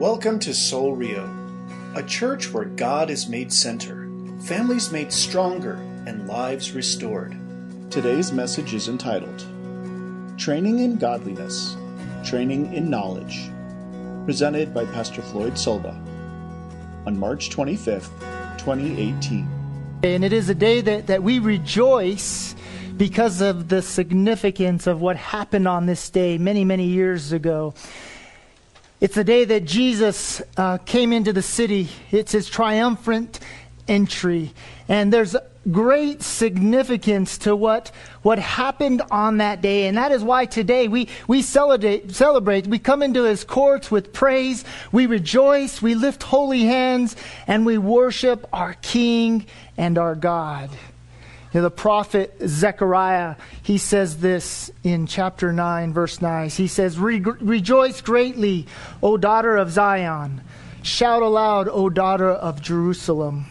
Welcome 0.00 0.40
to 0.40 0.52
Soul 0.52 0.96
Rio, 0.96 1.32
a 1.94 2.02
church 2.02 2.52
where 2.52 2.64
God 2.64 3.10
is 3.10 3.28
made 3.28 3.52
center, 3.52 4.10
families 4.40 4.90
made 4.90 5.12
stronger, 5.12 5.74
and 6.04 6.26
lives 6.26 6.72
restored. 6.72 7.36
Today's 7.92 8.32
message 8.32 8.74
is 8.74 8.88
entitled 8.88 9.44
Training 10.36 10.80
in 10.80 10.96
Godliness, 10.96 11.76
Training 12.24 12.74
in 12.74 12.90
Knowledge, 12.90 13.48
presented 14.24 14.74
by 14.74 14.84
Pastor 14.86 15.22
Floyd 15.22 15.56
Silva 15.56 15.90
on 17.06 17.16
March 17.16 17.50
25th, 17.50 18.10
2018. 18.58 19.46
And 20.02 20.24
it 20.24 20.32
is 20.32 20.48
a 20.48 20.56
day 20.56 20.80
that, 20.80 21.06
that 21.06 21.22
we 21.22 21.38
rejoice 21.38 22.56
because 22.96 23.40
of 23.40 23.68
the 23.68 23.80
significance 23.80 24.88
of 24.88 25.00
what 25.00 25.16
happened 25.16 25.68
on 25.68 25.86
this 25.86 26.10
day 26.10 26.36
many, 26.36 26.64
many 26.64 26.86
years 26.86 27.30
ago. 27.30 27.74
It's 29.04 29.16
the 29.16 29.22
day 29.22 29.44
that 29.44 29.66
Jesus 29.66 30.40
uh, 30.56 30.78
came 30.78 31.12
into 31.12 31.34
the 31.34 31.42
city. 31.42 31.90
It's 32.10 32.32
his 32.32 32.48
triumphant 32.48 33.38
entry. 33.86 34.54
And 34.88 35.12
there's 35.12 35.36
great 35.70 36.22
significance 36.22 37.36
to 37.36 37.54
what, 37.54 37.92
what 38.22 38.38
happened 38.38 39.02
on 39.10 39.36
that 39.36 39.60
day. 39.60 39.88
And 39.88 39.98
that 39.98 40.10
is 40.10 40.24
why 40.24 40.46
today 40.46 40.88
we, 40.88 41.10
we 41.28 41.42
celebrate, 41.42 42.14
celebrate. 42.14 42.66
We 42.66 42.78
come 42.78 43.02
into 43.02 43.24
his 43.24 43.44
courts 43.44 43.90
with 43.90 44.14
praise. 44.14 44.64
We 44.90 45.04
rejoice. 45.04 45.82
We 45.82 45.94
lift 45.94 46.22
holy 46.22 46.62
hands 46.62 47.14
and 47.46 47.66
we 47.66 47.76
worship 47.76 48.48
our 48.54 48.72
King 48.80 49.44
and 49.76 49.98
our 49.98 50.14
God. 50.14 50.70
You 51.54 51.60
know, 51.60 51.68
the 51.68 51.70
prophet 51.70 52.34
Zechariah, 52.44 53.36
he 53.62 53.78
says 53.78 54.16
this 54.16 54.72
in 54.82 55.06
chapter 55.06 55.52
9, 55.52 55.92
verse 55.92 56.20
9. 56.20 56.48
He 56.48 56.66
says, 56.66 56.98
Re- 56.98 57.20
Rejoice 57.20 58.00
greatly, 58.00 58.66
O 59.00 59.16
daughter 59.16 59.56
of 59.56 59.70
Zion. 59.70 60.40
Shout 60.82 61.22
aloud, 61.22 61.68
O 61.68 61.88
daughter 61.88 62.28
of 62.28 62.60
Jerusalem. 62.60 63.46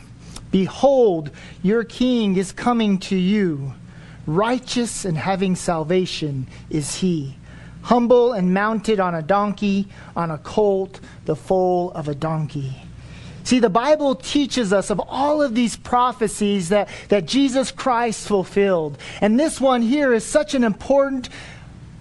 Behold, 0.52 1.31
your 1.61 1.86
king 1.86 2.36
is 2.36 2.52
coming 2.52 3.00
to 3.00 3.16
you. 3.16 3.73
Righteous 4.27 5.05
and 5.05 5.17
having 5.17 5.55
salvation 5.55 6.47
is 6.70 6.95
he. 6.95 7.38
Humble 7.83 8.33
and 8.33 8.53
mounted 8.53 8.99
on 8.99 9.16
a 9.16 9.22
donkey, 9.22 9.88
on 10.14 10.30
a 10.30 10.38
colt, 10.38 10.99
the 11.23 11.38
foal 11.38 11.92
of 11.92 12.09
a 12.09 12.16
donkey. 12.16 12.83
See, 13.53 13.59
the 13.59 13.69
Bible 13.69 14.15
teaches 14.15 14.73
us 14.73 14.89
of 14.89 14.99
all 14.99 15.43
of 15.43 15.53
these 15.53 15.75
prophecies 15.75 16.69
that, 16.69 16.89
that 17.09 17.27
Jesus 17.27 17.71
Christ 17.71 18.27
fulfilled. 18.27 18.97
And 19.21 19.39
this 19.39 19.61
one 19.61 19.83
here 19.83 20.11
is 20.11 20.25
such 20.25 20.55
an 20.55 20.63
important 20.63 21.29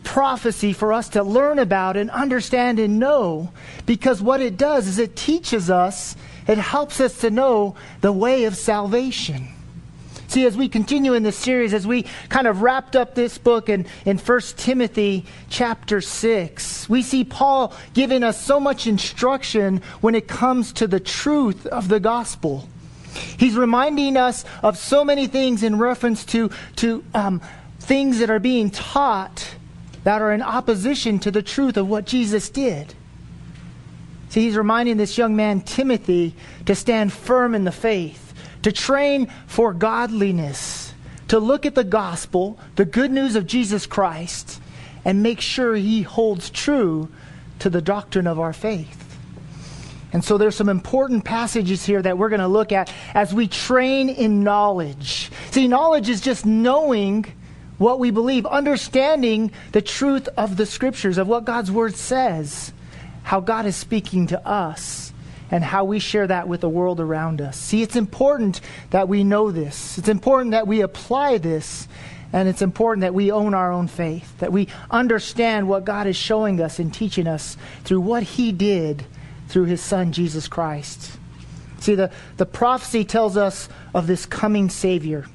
prophecy 0.03 0.73
for 0.73 0.95
us 0.95 1.11
to 1.11 1.23
learn 1.23 1.59
about 1.59 1.99
and 1.99 2.11
understand 2.11 2.79
and 2.79 2.99
know 2.99 3.53
because 3.85 4.23
what 4.23 4.41
it 4.41 4.57
does 4.57 4.87
is 4.87 4.99
it 4.99 5.15
teaches 5.15 5.69
us, 5.69 6.17
it 6.49 6.57
helps 6.57 7.01
us 7.01 7.21
to 7.21 7.31
know 7.31 7.77
the 8.01 8.13
way 8.13 8.45
of 8.45 8.57
salvation. 8.57 9.49
See, 10.33 10.47
as 10.47 10.57
we 10.57 10.71
continue 10.71 11.13
in 11.13 11.25
this 11.25 11.37
series, 11.37 11.75
as 11.75 11.87
we 11.87 12.07
kind 12.31 12.47
of 12.47 12.63
wrapped 12.63 12.97
up 12.97 13.15
this 13.15 13.37
book 13.37 13.69
in, 13.69 13.85
in 14.07 14.17
1 14.17 14.41
Timothy 14.57 15.27
chapter 15.51 16.01
6, 16.01 16.89
we 16.89 17.03
see 17.03 17.23
Paul 17.23 17.75
giving 17.93 18.25
us 18.25 18.43
so 18.43 18.59
much 18.59 18.87
instruction 18.87 19.83
when 20.01 20.15
it 20.15 20.29
comes 20.29 20.73
to 20.73 20.87
the 20.87 21.01
truth 21.01 21.67
of 21.67 21.89
the 21.89 22.01
gospel. 22.01 22.67
He's 23.37 23.57
reminding 23.57 24.17
us 24.17 24.47
of 24.63 24.79
so 24.79 25.05
many 25.05 25.27
things 25.27 25.63
in 25.63 25.79
reference 25.79 26.25
to, 26.25 26.49
to 26.77 27.05
um, 27.13 27.43
things 27.81 28.19
that 28.21 28.31
are 28.31 28.41
being 28.41 28.71
taught 28.71 29.57
that 30.05 30.23
are 30.23 30.33
in 30.33 30.41
opposition 30.41 31.19
to 31.19 31.31
the 31.31 31.43
truth 31.43 31.77
of 31.77 31.91
what 31.91 32.07
Jesus 32.07 32.49
did. 32.49 32.95
See, 34.31 34.45
he's 34.45 34.57
reminding 34.57 34.97
this 34.97 35.19
young 35.19 35.37
man, 35.37 35.61
Timothy, 35.61 36.35
to 36.65 36.75
stand 36.75 37.13
firm 37.13 37.55
in 37.55 37.65
the 37.65 37.71
faith 37.71 38.22
to 38.63 38.73
train 38.73 39.31
for 39.47 39.73
godliness, 39.73 40.95
to 41.29 41.39
look 41.39 41.67
at 41.67 41.75
the 41.75 41.85
gospel, 41.85 42.59
the 42.77 42.85
good 42.85 43.11
news 43.11 43.37
of 43.37 43.47
Jesus 43.47 43.87
Christ, 43.87 44.61
and 45.05 45.23
make 45.23 45.41
sure 45.41 45.75
he 45.75 46.03
holds 46.03 46.51
true 46.51 47.09
to 47.59 47.71
the 47.71 47.83
doctrine 47.83 48.27
of 48.27 48.39
our 48.39 48.53
faith. 48.53 48.99
And 50.13 50.23
so 50.23 50.37
there's 50.37 50.57
some 50.57 50.69
important 50.69 51.25
passages 51.25 51.87
here 51.87 52.03
that 52.03 52.19
we're 52.19 52.29
going 52.29 52.41
to 52.41 52.49
look 52.49 52.71
at 52.71 52.93
as 53.15 53.33
we 53.33 53.49
train 53.49 54.11
in 54.11 54.45
knowledge. 54.45 55.31
See, 55.51 55.69
knowledge 55.69 56.09
is 56.09 56.21
just 56.21 56.45
knowing 56.45 57.25
what 57.79 57.99
we 57.99 58.11
believe, 58.11 58.45
understanding 58.45 59.53
the 59.73 59.81
truth 59.81 60.29
of 60.37 60.57
the 60.57 60.67
scriptures, 60.67 61.19
of 61.19 61.29
what 61.29 61.47
God's 61.47 61.71
word 61.71 61.97
says, 61.97 62.73
how 63.23 63.41
God 63.41 63.65
is 63.65 63.75
speaking 63.75 64.27
to 64.29 64.47
us 64.47 65.13
and 65.53 65.63
how 65.63 65.85
we 65.85 65.99
share 65.99 66.27
that 66.27 66.49
with 66.49 66.63
the 66.63 66.69
world 66.69 66.99
around 66.99 67.43
us. 67.43 67.59
See, 67.59 67.83
it's 67.83 67.95
important 67.95 68.63
that 68.89 69.07
we 69.07 69.23
know 69.23 69.53
this. 69.53 69.99
It's 69.99 70.09
important 70.09 70.53
that 70.53 70.67
we 70.67 70.81
apply 70.81 71.39
this. 71.39 71.87
And 72.33 72.49
it's 72.49 72.63
important 72.63 73.03
that 73.03 73.13
we 73.13 73.31
own 73.31 73.53
our 73.53 73.71
own 73.71 73.87
faith, 73.87 74.39
that 74.39 74.51
we 74.51 74.69
understand 74.91 75.69
what 75.69 75.85
God 75.85 76.07
is 76.07 76.17
showing 76.17 76.59
us 76.63 76.79
and 76.79 76.93
teaching 76.93 77.27
us 77.27 77.59
through 77.85 78.01
what 78.01 78.23
He 78.23 78.51
did 78.51 79.05
through 79.49 79.67
His 79.67 79.83
Son, 79.83 80.11
Jesus 80.13 80.49
Christ. 80.49 81.19
See, 81.81 81.95
the, 81.95 82.11
the 82.39 82.47
prophecy 82.47 83.05
tells 83.05 83.37
us 83.37 83.69
of 83.95 84.07
this 84.07 84.25
coming 84.25 84.71
Savior. 84.71 85.27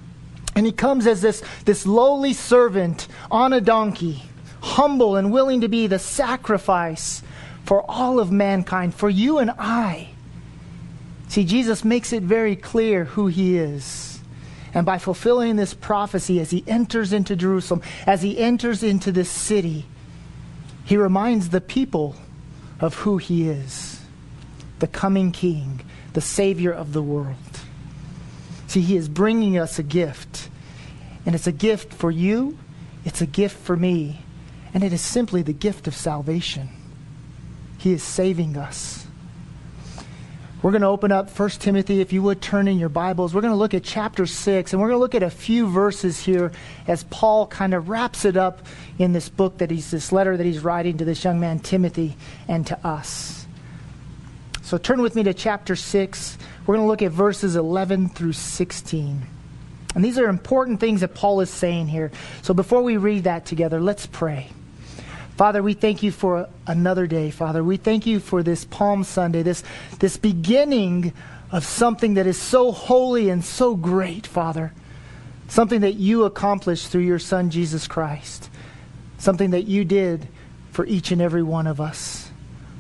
And 0.55 0.65
He 0.65 0.71
comes 0.71 1.05
as 1.05 1.21
this, 1.21 1.43
this 1.65 1.85
lowly 1.85 2.33
servant 2.33 3.07
on 3.29 3.53
a 3.53 3.61
donkey, 3.61 4.23
humble 4.61 5.15
and 5.15 5.31
willing 5.31 5.61
to 5.61 5.67
be 5.67 5.85
the 5.85 5.99
sacrifice 5.99 7.21
for 7.67 7.83
all 7.91 8.17
of 8.17 8.31
mankind, 8.31 8.95
for 8.95 9.09
you 9.09 9.39
and 9.39 9.51
I. 9.59 10.07
See, 11.27 11.43
Jesus 11.43 11.83
makes 11.83 12.13
it 12.13 12.23
very 12.23 12.55
clear 12.55 13.03
who 13.03 13.27
he 13.27 13.57
is. 13.57 14.21
And 14.73 14.85
by 14.85 14.99
fulfilling 14.99 15.57
this 15.57 15.73
prophecy, 15.73 16.39
as 16.39 16.49
he 16.49 16.63
enters 16.65 17.11
into 17.11 17.35
Jerusalem, 17.35 17.81
as 18.05 18.21
he 18.21 18.37
enters 18.37 18.83
into 18.83 19.11
this 19.11 19.29
city, 19.29 19.85
he 20.85 20.95
reminds 20.95 21.49
the 21.49 21.59
people 21.59 22.15
of 22.79 22.95
who 22.95 23.17
he 23.17 23.49
is 23.49 23.99
the 24.79 24.87
coming 24.87 25.31
king, 25.31 25.81
the 26.13 26.21
savior 26.21 26.71
of 26.71 26.93
the 26.93 27.01
world. 27.01 27.35
See, 28.67 28.81
he 28.81 28.95
is 28.95 29.09
bringing 29.09 29.57
us 29.57 29.79
a 29.79 29.83
gift. 29.83 30.49
And 31.25 31.33
it's 31.33 31.47
a 31.47 31.51
gift 31.51 31.93
for 31.93 32.11
you, 32.11 32.57
it's 33.03 33.21
a 33.21 33.25
gift 33.25 33.57
for 33.57 33.75
me, 33.75 34.21
and 34.71 34.83
it 34.83 34.93
is 34.93 35.01
simply 35.01 35.41
the 35.41 35.51
gift 35.51 35.87
of 35.87 35.95
salvation. 35.95 36.69
He 37.77 37.93
is 37.93 38.03
saving 38.03 38.57
us. 38.57 39.05
We're 40.61 40.71
going 40.71 40.81
to 40.81 40.87
open 40.87 41.11
up 41.11 41.29
1 41.29 41.49
Timothy, 41.51 42.01
if 42.01 42.11
you 42.11 42.23
would 42.23 42.41
turn 42.41 42.67
in 42.67 42.79
your 42.79 42.89
Bibles. 42.89 43.33
We're 43.33 43.41
going 43.41 43.53
to 43.53 43.57
look 43.57 43.75
at 43.75 43.83
chapter 43.83 44.25
6, 44.25 44.73
and 44.73 44.81
we're 44.81 44.87
going 44.87 44.97
to 44.97 45.01
look 45.01 45.13
at 45.13 45.21
a 45.21 45.29
few 45.29 45.67
verses 45.67 46.19
here 46.19 46.51
as 46.87 47.03
Paul 47.05 47.45
kind 47.45 47.75
of 47.75 47.89
wraps 47.89 48.25
it 48.25 48.35
up 48.35 48.65
in 48.97 49.13
this 49.13 49.29
book 49.29 49.59
that 49.59 49.69
he's, 49.69 49.91
this 49.91 50.11
letter 50.11 50.35
that 50.35 50.43
he's 50.43 50.63
writing 50.63 50.97
to 50.97 51.05
this 51.05 51.23
young 51.23 51.39
man 51.39 51.59
Timothy 51.59 52.17
and 52.47 52.65
to 52.67 52.87
us. 52.87 53.45
So 54.63 54.79
turn 54.79 55.01
with 55.01 55.15
me 55.15 55.23
to 55.23 55.33
chapter 55.33 55.75
6. 55.75 56.37
We're 56.65 56.75
going 56.75 56.85
to 56.85 56.89
look 56.89 57.03
at 57.03 57.11
verses 57.11 57.55
11 57.55 58.09
through 58.09 58.33
16. 58.33 59.27
And 59.93 60.03
these 60.03 60.17
are 60.17 60.27
important 60.27 60.79
things 60.79 61.01
that 61.01 61.13
Paul 61.13 61.39
is 61.41 61.51
saying 61.51 61.87
here. 61.87 62.11
So 62.41 62.53
before 62.53 62.81
we 62.81 62.97
read 62.97 63.25
that 63.25 63.45
together, 63.45 63.79
let's 63.79 64.07
pray. 64.07 64.49
Father, 65.37 65.61
we 65.61 65.75
thank 65.75 66.01
you 66.01 66.11
for 66.11 66.49
another 66.65 67.05
day, 67.05 67.29
Father. 67.29 67.63
We 67.63 67.77
thank 67.77 68.07
you 68.07 68.19
for 68.19 68.41
this 68.41 68.65
Palm 68.65 69.03
Sunday, 69.03 69.43
this, 69.43 69.63
this 69.99 70.17
beginning 70.17 71.13
of 71.51 71.63
something 71.63 72.15
that 72.15 72.25
is 72.25 72.41
so 72.41 72.71
holy 72.71 73.29
and 73.29 73.45
so 73.45 73.75
great, 73.75 74.25
Father. 74.25 74.73
Something 75.47 75.81
that 75.81 75.93
you 75.93 76.23
accomplished 76.23 76.87
through 76.87 77.03
your 77.03 77.19
Son, 77.19 77.51
Jesus 77.51 77.87
Christ. 77.87 78.49
Something 79.19 79.51
that 79.51 79.67
you 79.67 79.85
did 79.85 80.27
for 80.71 80.87
each 80.87 81.11
and 81.11 81.21
every 81.21 81.43
one 81.43 81.67
of 81.67 81.79
us. 81.79 82.31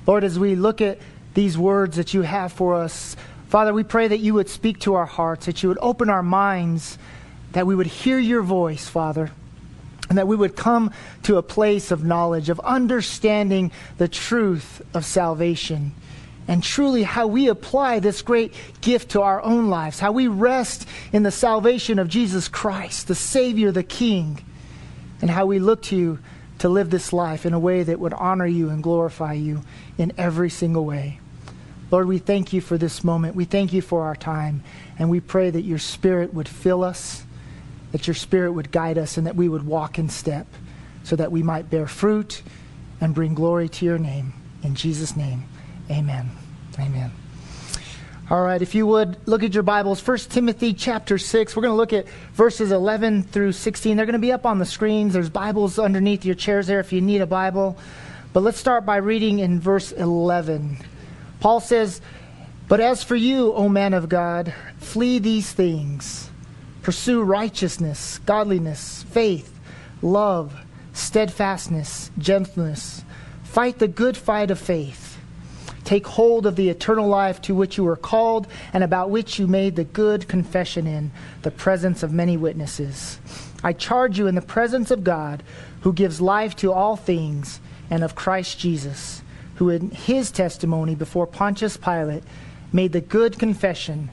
Lord, 0.07 0.23
as 0.23 0.39
we 0.39 0.55
look 0.55 0.81
at 0.81 0.97
these 1.35 1.59
words 1.59 1.97
that 1.97 2.15
you 2.15 2.23
have 2.23 2.51
for 2.51 2.73
us, 2.73 3.15
Father, 3.49 3.71
we 3.71 3.83
pray 3.83 4.07
that 4.07 4.17
you 4.17 4.33
would 4.33 4.49
speak 4.49 4.79
to 4.79 4.95
our 4.95 5.05
hearts, 5.05 5.45
that 5.45 5.61
you 5.61 5.69
would 5.69 5.77
open 5.79 6.09
our 6.09 6.23
minds, 6.23 6.97
that 7.51 7.67
we 7.67 7.75
would 7.75 7.85
hear 7.85 8.17
your 8.17 8.41
voice, 8.41 8.89
Father 8.89 9.29
and 10.09 10.17
that 10.17 10.27
we 10.27 10.35
would 10.35 10.55
come 10.55 10.91
to 11.23 11.37
a 11.37 11.43
place 11.43 11.91
of 11.91 12.03
knowledge, 12.03 12.49
of 12.49 12.59
understanding 12.61 13.71
the 13.97 14.07
truth 14.07 14.81
of 14.93 15.05
salvation, 15.05 15.91
and 16.47 16.63
truly 16.63 17.03
how 17.03 17.27
we 17.27 17.49
apply 17.49 17.99
this 17.99 18.21
great 18.21 18.53
gift 18.79 19.11
to 19.11 19.21
our 19.21 19.41
own 19.41 19.69
lives, 19.69 19.99
how 19.99 20.11
we 20.11 20.27
rest 20.27 20.87
in 21.11 21.23
the 21.23 21.31
salvation 21.31 21.99
of 21.99 22.07
Jesus 22.07 22.47
Christ, 22.47 23.07
the 23.07 23.15
Savior, 23.15 23.71
the 23.71 23.83
King, 23.83 24.43
and 25.21 25.29
how 25.29 25.45
we 25.45 25.59
look 25.59 25.81
to 25.83 25.95
you 25.95 26.19
to 26.59 26.69
live 26.69 26.89
this 26.89 27.13
life 27.13 27.45
in 27.45 27.53
a 27.53 27.59
way 27.59 27.83
that 27.83 27.99
would 27.99 28.13
honor 28.13 28.45
you 28.45 28.69
and 28.69 28.81
glorify 28.81 29.33
you 29.33 29.61
in 29.97 30.13
every 30.17 30.49
single 30.49 30.85
way. 30.85 31.19
Lord, 31.91 32.07
we 32.07 32.17
thank 32.17 32.51
you 32.51 32.61
for 32.61 32.77
this 32.77 33.03
moment. 33.03 33.35
We 33.35 33.45
thank 33.45 33.71
you 33.73 33.81
for 33.81 34.03
our 34.03 34.15
time, 34.15 34.63
and 34.97 35.09
we 35.09 35.19
pray 35.19 35.49
that 35.49 35.61
your 35.61 35.79
Spirit 35.79 36.33
would 36.33 36.49
fill 36.49 36.83
us 36.83 37.23
that 37.97 38.05
your 38.05 38.13
Spirit 38.13 38.51
would 38.51 38.71
guide 38.71 38.99
us 38.99 39.17
and 39.17 39.25
that 39.25 39.35
we 39.35 39.49
would 39.49 39.65
walk 39.65 39.97
in 39.97 40.07
step 40.07 40.45
so 41.03 41.15
that 41.15 41.31
we 41.31 41.41
might 41.41 41.67
bear 41.67 41.87
fruit 41.87 42.43
and 43.01 43.15
bring 43.15 43.33
glory 43.33 43.67
to 43.67 43.85
your 43.85 43.97
name. 43.97 44.33
In 44.61 44.75
Jesus' 44.75 45.17
name, 45.17 45.45
Amen. 45.89 46.29
Amen. 46.77 47.09
All 48.29 48.43
right, 48.43 48.61
if 48.61 48.75
you 48.75 48.85
would 48.85 49.17
look 49.27 49.41
at 49.41 49.55
your 49.55 49.63
Bibles, 49.63 50.05
1 50.05 50.17
Timothy 50.29 50.75
chapter 50.75 51.17
6. 51.17 51.55
We're 51.55 51.63
going 51.63 51.71
to 51.71 51.75
look 51.75 51.91
at 51.91 52.07
verses 52.33 52.71
11 52.71 53.23
through 53.23 53.53
16. 53.53 53.97
They're 53.97 54.05
going 54.05 54.13
to 54.13 54.19
be 54.19 54.31
up 54.31 54.45
on 54.45 54.59
the 54.59 54.65
screens. 54.67 55.13
There's 55.13 55.31
Bibles 55.31 55.79
underneath 55.79 56.23
your 56.23 56.35
chairs 56.35 56.67
there 56.67 56.79
if 56.79 56.93
you 56.93 57.01
need 57.01 57.21
a 57.21 57.25
Bible. 57.25 57.79
But 58.31 58.43
let's 58.43 58.59
start 58.59 58.85
by 58.85 58.97
reading 58.97 59.39
in 59.39 59.59
verse 59.59 59.91
11. 59.91 60.77
Paul 61.39 61.61
says, 61.61 61.99
But 62.67 62.79
as 62.79 63.03
for 63.03 63.15
you, 63.15 63.53
O 63.53 63.67
man 63.67 63.95
of 63.95 64.07
God, 64.07 64.53
flee 64.77 65.17
these 65.17 65.51
things. 65.51 66.26
Pursue 66.87 67.21
righteousness, 67.21 68.19
godliness, 68.25 69.03
faith, 69.09 69.59
love, 70.01 70.55
steadfastness, 70.93 72.11
gentleness. 72.17 73.03
Fight 73.43 73.79
the 73.79 73.89
good 73.89 74.15
fight 74.15 74.51
of 74.51 74.57
faith 74.57 75.07
Take 75.87 76.05
hold 76.05 76.45
of 76.45 76.57
the 76.57 76.67
eternal 76.67 77.07
life 77.07 77.41
to 77.43 77.55
which 77.55 77.77
you 77.77 77.85
were 77.85 77.95
called 77.95 78.45
and 78.73 78.83
about 78.83 79.09
which 79.09 79.39
you 79.39 79.47
made 79.47 79.77
the 79.77 79.85
good 79.85 80.27
confession 80.27 80.85
in 80.85 81.11
the 81.43 81.49
presence 81.49 82.03
of 82.03 82.11
many 82.11 82.35
witnesses. 82.35 83.19
I 83.63 83.71
charge 83.71 84.19
you 84.19 84.27
in 84.27 84.35
the 84.35 84.41
presence 84.41 84.91
of 84.91 85.05
God, 85.05 85.43
who 85.83 85.93
gives 85.93 86.19
life 86.19 86.57
to 86.57 86.73
all 86.73 86.97
things, 86.97 87.61
and 87.89 88.03
of 88.03 88.15
Christ 88.15 88.59
Jesus, 88.59 89.21
who 89.55 89.69
in 89.69 89.91
his 89.91 90.29
testimony 90.29 90.93
before 90.93 91.25
Pontius 91.25 91.77
Pilate 91.77 92.25
made 92.73 92.91
the 92.91 92.99
good 92.99 93.39
confession 93.39 94.09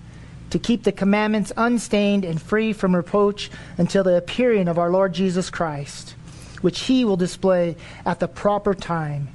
to 0.54 0.58
keep 0.60 0.84
the 0.84 0.92
commandments 0.92 1.50
unstained 1.56 2.24
and 2.24 2.40
free 2.40 2.72
from 2.72 2.94
reproach 2.94 3.50
until 3.76 4.04
the 4.04 4.16
appearing 4.16 4.68
of 4.68 4.78
our 4.78 4.88
Lord 4.88 5.12
Jesus 5.12 5.50
Christ, 5.50 6.14
which 6.60 6.82
he 6.82 7.04
will 7.04 7.16
display 7.16 7.74
at 8.06 8.20
the 8.20 8.28
proper 8.28 8.72
time 8.72 9.34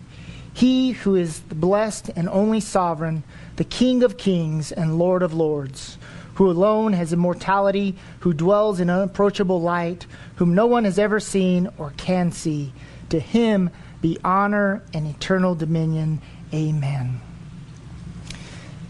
he 0.54 0.92
who 0.92 1.16
is 1.16 1.42
the 1.42 1.56
blessed 1.56 2.10
and 2.16 2.30
only 2.30 2.62
sovereign, 2.62 3.24
the 3.57 3.66
King 3.66 4.01
of 4.01 4.18
kings 4.18 4.71
and 4.71 4.98
Lord 4.98 5.21
of 5.21 5.33
lords, 5.33 5.98
who 6.36 6.50
alone 6.50 6.94
has 6.94 7.12
immortality, 7.12 7.95
who 8.19 8.33
dwells 8.33 8.80
in 8.80 8.89
unapproachable 8.89 9.62
light, 9.62 10.06
whom 10.36 10.56
no 10.56 10.68
one 10.68 10.86
has 10.86 10.98
ever 10.98 11.19
seen 11.19 11.68
or 11.77 11.92
can 11.98 12.31
see. 12.31 12.71
To 13.10 13.19
him 13.19 13.71
be 14.01 14.18
honor 14.24 14.83
and 14.94 15.06
eternal 15.06 15.54
dominion. 15.54 16.21
Amen. 16.54 17.19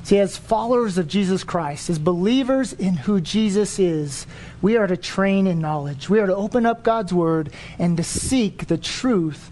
See, 0.09 0.17
as 0.17 0.37
followers 0.37 0.97
of 0.97 1.07
Jesus 1.07 1.43
Christ, 1.43 1.87
as 1.87 1.99
believers 1.99 2.73
in 2.73 2.95
who 2.95 3.21
Jesus 3.21 3.77
is, 3.77 4.25
we 4.59 4.75
are 4.75 4.87
to 4.87 4.97
train 4.97 5.45
in 5.45 5.59
knowledge. 5.59 6.09
We 6.09 6.19
are 6.19 6.25
to 6.25 6.35
open 6.35 6.65
up 6.65 6.81
God's 6.81 7.13
Word 7.13 7.51
and 7.77 7.95
to 7.95 8.03
seek 8.03 8.65
the 8.65 8.79
truth 8.79 9.51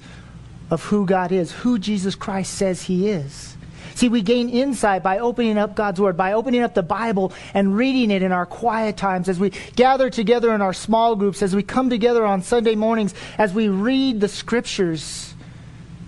of 0.72 0.86
who 0.86 1.06
God 1.06 1.32
is, 1.32 1.52
who 1.52 1.78
Jesus 1.78 2.16
Christ 2.16 2.56
says 2.56 2.82
he 2.82 3.08
is. 3.08 3.56
See, 3.94 4.10
we 4.10 4.24
gain 4.24 4.50
insight 4.50 5.04
by 5.04 5.20
opening 5.20 5.60
up 5.60 5.76
God's 5.76 6.02
Word, 6.02 6.18
by 6.18 6.34
opening 6.34 6.64
up 6.64 6.74
the 6.74 6.82
Bible 6.82 7.34
and 7.54 7.78
reading 7.78 8.10
it 8.10 8.24
in 8.24 8.32
our 8.32 8.48
quiet 8.48 8.98
times, 8.98 9.30
as 9.30 9.40
we 9.40 9.52
gather 9.76 10.10
together 10.10 10.56
in 10.56 10.64
our 10.64 10.74
small 10.74 11.16
groups, 11.16 11.44
as 11.44 11.56
we 11.56 11.62
come 11.62 11.92
together 11.92 12.26
on 12.26 12.42
Sunday 12.42 12.74
mornings, 12.74 13.14
as 13.38 13.54
we 13.54 13.70
read 13.70 14.22
the 14.22 14.28
Scriptures 14.28 15.36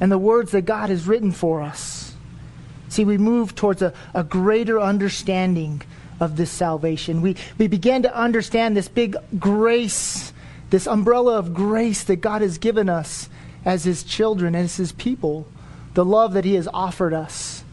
and 0.01 0.11
the 0.11 0.17
words 0.17 0.53
that 0.53 0.63
God 0.63 0.89
has 0.89 1.05
written 1.05 1.31
for 1.31 1.61
us. 1.61 1.98
See, 2.89 3.05
we 3.05 3.17
move 3.17 3.55
towards 3.55 3.81
a, 3.81 3.93
a 4.13 4.23
greater 4.23 4.79
understanding 4.79 5.81
of 6.19 6.35
this 6.35 6.51
salvation. 6.51 7.21
We, 7.21 7.35
we 7.57 7.67
begin 7.67 8.03
to 8.03 8.15
understand 8.15 8.75
this 8.75 8.87
big 8.87 9.15
grace, 9.39 10.33
this 10.69 10.87
umbrella 10.87 11.37
of 11.37 11.53
grace 11.53 12.03
that 12.05 12.17
God 12.17 12.41
has 12.41 12.57
given 12.57 12.89
us 12.89 13.29
as 13.63 13.83
his 13.83 14.03
children, 14.03 14.55
as 14.55 14.77
his 14.77 14.91
people, 14.91 15.47
the 15.93 16.05
love 16.05 16.33
that 16.33 16.45
he 16.45 16.55
has 16.55 16.67
offered 16.73 17.13
us. 17.13 17.63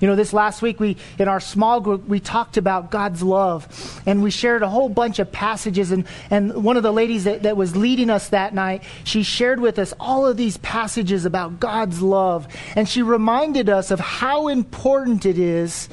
You 0.00 0.08
know, 0.08 0.16
this 0.16 0.32
last 0.32 0.62
week 0.62 0.80
we 0.80 0.96
in 1.18 1.28
our 1.28 1.40
small 1.40 1.80
group 1.80 2.06
we 2.06 2.20
talked 2.20 2.56
about 2.56 2.90
God's 2.90 3.22
love 3.22 4.02
and 4.06 4.22
we 4.22 4.30
shared 4.30 4.62
a 4.62 4.68
whole 4.68 4.88
bunch 4.88 5.18
of 5.18 5.30
passages 5.30 5.92
and, 5.92 6.04
and 6.30 6.64
one 6.64 6.76
of 6.76 6.82
the 6.82 6.92
ladies 6.92 7.24
that, 7.24 7.44
that 7.44 7.56
was 7.56 7.76
leading 7.76 8.10
us 8.10 8.28
that 8.30 8.54
night, 8.54 8.82
she 9.04 9.22
shared 9.22 9.60
with 9.60 9.78
us 9.78 9.94
all 10.00 10.26
of 10.26 10.36
these 10.36 10.56
passages 10.58 11.24
about 11.24 11.60
God's 11.60 12.02
love. 12.02 12.48
And 12.76 12.88
she 12.88 13.02
reminded 13.02 13.68
us 13.68 13.90
of 13.90 14.00
how 14.00 14.48
important 14.48 15.26
it 15.26 15.38
is 15.38 15.88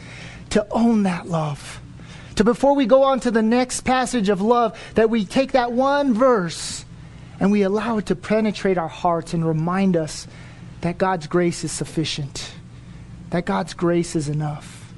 to 0.51 0.67
own 0.71 1.03
that 1.03 1.27
love. 1.27 1.79
To 2.35 2.43
before 2.43 2.75
we 2.75 2.85
go 2.85 3.03
on 3.03 3.19
to 3.21 3.31
the 3.31 3.41
next 3.41 3.81
passage 3.81 4.29
of 4.29 4.41
love, 4.41 4.79
that 4.95 5.09
we 5.09 5.25
take 5.25 5.51
that 5.51 5.71
one 5.71 6.13
verse 6.13 6.85
and 7.39 7.51
we 7.51 7.63
allow 7.63 7.97
it 7.97 8.05
to 8.05 8.15
penetrate 8.15 8.77
our 8.77 8.87
hearts 8.87 9.33
and 9.33 9.45
remind 9.45 9.97
us 9.97 10.27
that 10.81 10.97
God's 10.97 11.27
grace 11.27 11.63
is 11.63 11.71
sufficient, 11.71 12.50
that 13.31 13.45
God's 13.45 13.73
grace 13.73 14.15
is 14.15 14.29
enough. 14.29 14.93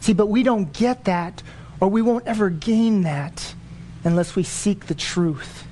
See, 0.00 0.12
but 0.12 0.26
we 0.26 0.42
don't 0.42 0.72
get 0.72 1.04
that, 1.04 1.42
or 1.80 1.88
we 1.88 2.02
won't 2.02 2.26
ever 2.26 2.50
gain 2.50 3.02
that 3.02 3.54
unless 4.02 4.36
we 4.36 4.42
seek 4.42 4.86
the 4.86 4.94
truth, 4.94 5.64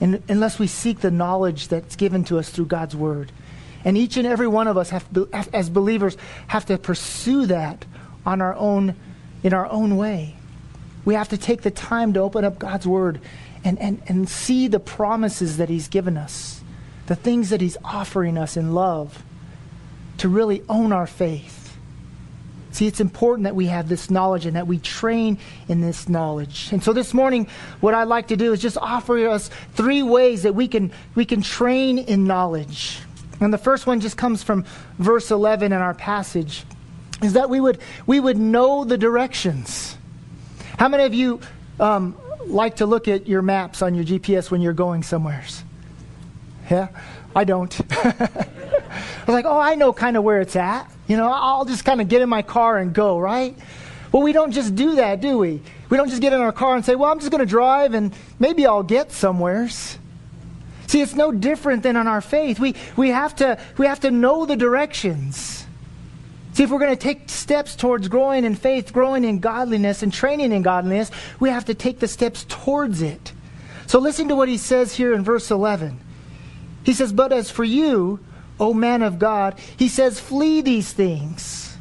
and 0.00 0.22
unless 0.28 0.58
we 0.58 0.66
seek 0.66 1.00
the 1.00 1.10
knowledge 1.10 1.68
that's 1.68 1.96
given 1.96 2.22
to 2.24 2.38
us 2.38 2.50
through 2.50 2.66
God's 2.66 2.94
Word. 2.94 3.32
And 3.84 3.96
each 3.96 4.16
and 4.16 4.26
every 4.26 4.46
one 4.46 4.68
of 4.68 4.76
us, 4.76 4.90
have, 4.90 5.08
as 5.52 5.70
believers, 5.70 6.16
have 6.48 6.66
to 6.66 6.78
pursue 6.78 7.46
that 7.46 7.84
on 8.24 8.40
our 8.40 8.54
own, 8.54 8.94
in 9.42 9.54
our 9.54 9.66
own 9.66 9.96
way. 9.96 10.36
We 11.04 11.14
have 11.14 11.28
to 11.30 11.38
take 11.38 11.62
the 11.62 11.70
time 11.70 12.12
to 12.14 12.20
open 12.20 12.44
up 12.44 12.58
God's 12.58 12.86
Word 12.86 13.20
and, 13.64 13.78
and, 13.78 14.02
and 14.06 14.28
see 14.28 14.66
the 14.68 14.80
promises 14.80 15.56
that 15.56 15.68
He's 15.68 15.88
given 15.88 16.16
us, 16.16 16.60
the 17.06 17.16
things 17.16 17.50
that 17.50 17.60
He's 17.60 17.76
offering 17.84 18.36
us 18.36 18.56
in 18.56 18.74
love, 18.74 19.24
to 20.18 20.28
really 20.28 20.62
own 20.68 20.92
our 20.92 21.06
faith. 21.06 21.66
See, 22.76 22.86
it's 22.86 23.00
important 23.00 23.44
that 23.44 23.54
we 23.54 23.66
have 23.68 23.88
this 23.88 24.10
knowledge 24.10 24.44
and 24.44 24.54
that 24.56 24.66
we 24.66 24.78
train 24.78 25.38
in 25.66 25.80
this 25.80 26.10
knowledge. 26.10 26.68
And 26.72 26.84
so 26.84 26.92
this 26.92 27.14
morning, 27.14 27.48
what 27.80 27.94
I'd 27.94 28.04
like 28.04 28.28
to 28.28 28.36
do 28.36 28.52
is 28.52 28.60
just 28.60 28.76
offer 28.76 29.28
us 29.28 29.48
three 29.72 30.02
ways 30.02 30.42
that 30.42 30.54
we 30.54 30.68
can, 30.68 30.92
we 31.14 31.24
can 31.24 31.40
train 31.40 31.98
in 31.98 32.24
knowledge. 32.26 32.98
And 33.40 33.50
the 33.50 33.58
first 33.58 33.86
one 33.86 34.00
just 34.00 34.18
comes 34.18 34.42
from 34.42 34.66
verse 34.98 35.30
11 35.30 35.72
in 35.72 35.78
our 35.78 35.94
passage 35.94 36.64
is 37.22 37.32
that 37.32 37.48
we 37.48 37.60
would, 37.60 37.78
we 38.06 38.20
would 38.20 38.36
know 38.36 38.84
the 38.84 38.98
directions. 38.98 39.96
How 40.78 40.88
many 40.88 41.04
of 41.04 41.14
you 41.14 41.40
um, 41.80 42.14
like 42.44 42.76
to 42.76 42.86
look 42.86 43.08
at 43.08 43.26
your 43.26 43.40
maps 43.40 43.80
on 43.80 43.94
your 43.94 44.04
GPS 44.04 44.50
when 44.50 44.60
you're 44.60 44.74
going 44.74 45.02
somewheres? 45.02 45.64
Yeah? 46.70 46.88
I 47.34 47.44
don't. 47.44 47.74
Was 49.26 49.34
like, 49.34 49.44
oh, 49.44 49.58
I 49.58 49.74
know 49.74 49.92
kind 49.92 50.16
of 50.16 50.22
where 50.22 50.40
it's 50.40 50.56
at. 50.56 50.90
You 51.08 51.16
know, 51.16 51.30
I'll 51.32 51.64
just 51.64 51.84
kind 51.84 52.00
of 52.00 52.08
get 52.08 52.22
in 52.22 52.28
my 52.28 52.42
car 52.42 52.78
and 52.78 52.92
go, 52.92 53.18
right? 53.18 53.56
Well, 54.12 54.22
we 54.22 54.32
don't 54.32 54.52
just 54.52 54.74
do 54.74 54.96
that, 54.96 55.20
do 55.20 55.38
we? 55.38 55.60
We 55.88 55.96
don't 55.96 56.08
just 56.08 56.22
get 56.22 56.32
in 56.32 56.40
our 56.40 56.52
car 56.52 56.76
and 56.76 56.84
say, 56.84 56.94
well, 56.94 57.10
I'm 57.10 57.18
just 57.18 57.30
going 57.30 57.40
to 57.40 57.46
drive 57.46 57.94
and 57.94 58.14
maybe 58.38 58.66
I'll 58.66 58.82
get 58.82 59.12
somewheres. 59.12 59.98
See, 60.86 61.00
it's 61.00 61.14
no 61.14 61.32
different 61.32 61.82
than 61.82 61.96
on 61.96 62.06
our 62.06 62.20
faith. 62.20 62.60
We, 62.60 62.74
we, 62.96 63.08
have, 63.10 63.34
to, 63.36 63.58
we 63.76 63.86
have 63.86 64.00
to 64.00 64.10
know 64.10 64.46
the 64.46 64.56
directions. 64.56 65.66
See, 66.52 66.62
if 66.62 66.70
we're 66.70 66.78
going 66.78 66.96
to 66.96 67.02
take 67.02 67.28
steps 67.28 67.76
towards 67.76 68.08
growing 68.08 68.44
in 68.44 68.54
faith, 68.54 68.92
growing 68.92 69.24
in 69.24 69.40
godliness, 69.40 70.02
and 70.02 70.12
training 70.12 70.52
in 70.52 70.62
godliness, 70.62 71.10
we 71.40 71.50
have 71.50 71.66
to 71.66 71.74
take 71.74 71.98
the 71.98 72.08
steps 72.08 72.46
towards 72.48 73.02
it. 73.02 73.32
So 73.86 73.98
listen 73.98 74.28
to 74.28 74.36
what 74.36 74.48
he 74.48 74.56
says 74.56 74.94
here 74.94 75.12
in 75.12 75.22
verse 75.22 75.50
11. 75.50 76.00
He 76.84 76.94
says, 76.94 77.12
But 77.12 77.32
as 77.32 77.50
for 77.50 77.64
you, 77.64 78.20
O 78.58 78.72
man 78.72 79.02
of 79.02 79.18
God, 79.18 79.58
he 79.76 79.88
says, 79.88 80.20
flee 80.20 80.60
these 80.60 80.92
things. 80.92 81.76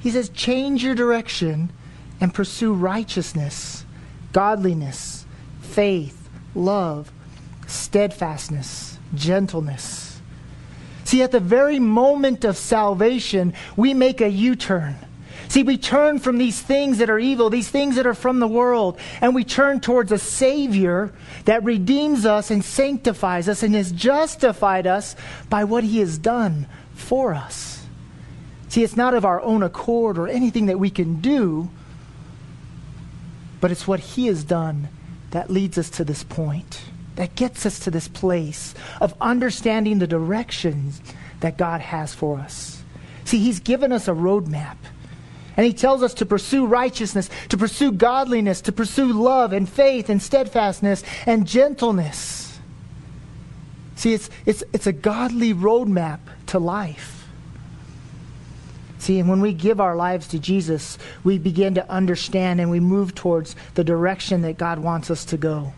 He 0.00 0.10
says, 0.10 0.28
change 0.28 0.82
your 0.82 0.94
direction 0.94 1.70
and 2.20 2.34
pursue 2.34 2.72
righteousness, 2.72 3.84
godliness, 4.32 5.24
faith, 5.60 6.28
love, 6.54 7.10
steadfastness, 7.66 8.98
gentleness 9.14 10.10
See, 11.10 11.24
at 11.24 11.32
the 11.32 11.40
very 11.40 11.80
moment 11.80 12.44
of 12.44 12.56
salvation, 12.56 13.52
we 13.76 13.94
make 13.94 14.20
a 14.20 14.28
U 14.28 14.54
turn. 14.54 14.94
See, 15.50 15.64
we 15.64 15.78
turn 15.78 16.20
from 16.20 16.38
these 16.38 16.60
things 16.60 16.98
that 16.98 17.10
are 17.10 17.18
evil, 17.18 17.50
these 17.50 17.68
things 17.68 17.96
that 17.96 18.06
are 18.06 18.14
from 18.14 18.38
the 18.38 18.46
world, 18.46 18.96
and 19.20 19.34
we 19.34 19.42
turn 19.42 19.80
towards 19.80 20.12
a 20.12 20.18
Savior 20.18 21.12
that 21.44 21.64
redeems 21.64 22.24
us 22.24 22.52
and 22.52 22.64
sanctifies 22.64 23.48
us 23.48 23.64
and 23.64 23.74
has 23.74 23.90
justified 23.90 24.86
us 24.86 25.16
by 25.48 25.64
what 25.64 25.82
He 25.82 25.98
has 25.98 26.18
done 26.18 26.68
for 26.94 27.34
us. 27.34 27.84
See, 28.68 28.84
it's 28.84 28.96
not 28.96 29.12
of 29.12 29.24
our 29.24 29.40
own 29.40 29.64
accord 29.64 30.18
or 30.18 30.28
anything 30.28 30.66
that 30.66 30.78
we 30.78 30.88
can 30.88 31.20
do, 31.20 31.68
but 33.60 33.72
it's 33.72 33.88
what 33.88 33.98
He 33.98 34.28
has 34.28 34.44
done 34.44 34.88
that 35.32 35.50
leads 35.50 35.76
us 35.76 35.90
to 35.90 36.04
this 36.04 36.22
point 36.22 36.82
that 37.16 37.34
gets 37.34 37.66
us 37.66 37.80
to 37.80 37.90
this 37.90 38.06
place 38.06 38.72
of 39.00 39.14
understanding 39.20 39.98
the 39.98 40.06
directions 40.06 41.02
that 41.40 41.58
God 41.58 41.80
has 41.80 42.14
for 42.14 42.38
us. 42.38 42.84
See, 43.24 43.40
He's 43.40 43.58
given 43.58 43.90
us 43.90 44.06
a 44.06 44.12
roadmap. 44.12 44.76
And 45.60 45.66
He 45.66 45.74
tells 45.74 46.02
us 46.02 46.14
to 46.14 46.24
pursue 46.24 46.64
righteousness, 46.64 47.28
to 47.50 47.58
pursue 47.58 47.92
godliness, 47.92 48.62
to 48.62 48.72
pursue 48.72 49.12
love 49.12 49.52
and 49.52 49.68
faith 49.68 50.08
and 50.08 50.22
steadfastness 50.22 51.04
and 51.26 51.46
gentleness. 51.46 52.58
See, 53.94 54.14
it's, 54.14 54.30
it's, 54.46 54.64
it's 54.72 54.86
a 54.86 54.92
godly 54.94 55.52
roadmap 55.52 56.20
to 56.46 56.58
life. 56.58 57.28
See, 59.00 59.18
and 59.18 59.28
when 59.28 59.42
we 59.42 59.52
give 59.52 59.82
our 59.82 59.94
lives 59.94 60.28
to 60.28 60.38
Jesus, 60.38 60.96
we 61.24 61.36
begin 61.36 61.74
to 61.74 61.86
understand 61.90 62.58
and 62.58 62.70
we 62.70 62.80
move 62.80 63.14
towards 63.14 63.54
the 63.74 63.84
direction 63.84 64.40
that 64.40 64.56
God 64.56 64.78
wants 64.78 65.10
us 65.10 65.26
to 65.26 65.36
go. 65.36 65.74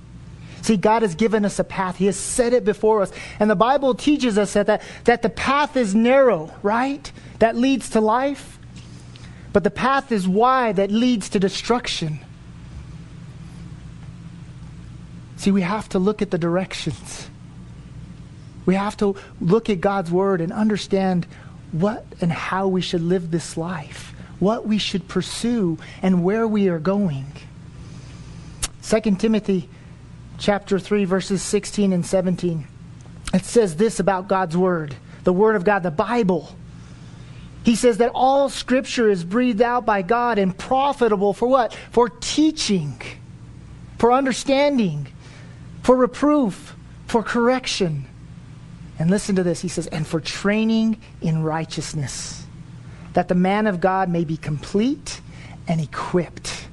See, 0.61 0.77
God 0.77 1.03
has 1.03 1.17
given 1.17 1.45
us 1.45 1.59
a 1.59 1.65
path. 1.65 1.97
He 1.97 2.07
has 2.07 2.17
set 2.17 2.53
it 2.53 2.65
before 2.65 3.03
us. 3.03 3.11
And 3.41 3.51
the 3.51 3.57
Bible 3.57 3.97
teaches 3.97 4.39
us 4.39 4.53
that, 4.53 4.67
that, 4.67 4.83
that 5.07 5.23
the 5.23 5.29
path 5.29 5.77
is 5.77 5.93
narrow, 5.93 6.55
right? 6.63 7.11
That 7.41 7.57
leads 7.57 7.91
to 7.91 8.01
life. 8.01 8.61
But 9.53 9.65
the 9.65 9.71
path 9.71 10.13
is 10.13 10.27
wide 10.27 10.77
that 10.77 10.91
leads 10.91 11.29
to 11.31 11.39
destruction. 11.39 12.21
See, 15.37 15.51
we 15.51 15.63
have 15.63 15.89
to 15.91 15.99
look 15.99 16.23
at 16.23 16.31
the 16.31 16.39
directions. 16.39 17.29
We 18.65 18.77
have 18.77 18.97
to 18.99 19.17
look 19.41 19.69
at 19.69 19.81
God's 19.81 20.11
word 20.11 20.41
and 20.41 20.53
understand 20.53 21.27
what 21.73 22.05
and 22.21 22.31
how 22.31 22.69
we 22.69 22.81
should 22.81 23.01
live 23.01 23.31
this 23.31 23.57
life, 23.57 24.15
what 24.39 24.67
we 24.67 24.79
should 24.79 25.09
pursue, 25.09 25.79
and 26.03 26.23
where 26.23 26.47
we 26.47 26.69
are 26.69 26.79
going. 26.79 27.27
2 28.83 29.01
Timothy 29.17 29.69
chapter 30.39 30.79
3 30.79 31.05
verses 31.05 31.43
16 31.43 31.93
and 31.93 32.07
17. 32.07 32.67
It 33.35 33.45
says 33.45 33.77
this 33.77 33.99
about 33.99 34.29
God's 34.29 34.57
word, 34.57 34.95
the 35.25 35.33
word 35.33 35.57
of 35.57 35.65
God, 35.65 35.83
the 35.83 35.91
Bible. 35.91 36.55
He 37.65 37.77
says 37.77 37.99
that 37.99 38.11
all 38.15 38.49
scripture 38.49 39.09
is 39.09 39.25
breathed 39.25 39.63
out 39.63 39.87
by 39.87 40.03
God 40.03 40.39
and 40.39 40.57
profitable 40.57 41.33
for 41.33 41.47
what? 41.47 41.75
For 41.91 42.09
teaching, 42.09 43.01
for 43.99 44.13
understanding, 44.13 45.07
for 45.83 45.97
reproof, 45.97 46.75
for 47.07 47.23
correction. 47.23 48.07
And 48.99 49.11
listen 49.11 49.37
to 49.37 49.43
this. 49.43 49.61
He 49.61 49.69
says, 49.69 49.87
and 49.89 50.07
for 50.07 50.21
training 50.21 51.01
in 51.21 51.43
righteousness, 51.43 52.47
that 53.13 53.29
the 53.29 53.35
man 53.35 53.67
of 53.67 53.81
God 53.81 54.09
may 54.09 54.25
be 54.25 54.37
complete 54.37 55.21
and 55.69 55.81
equipped. 55.81 56.67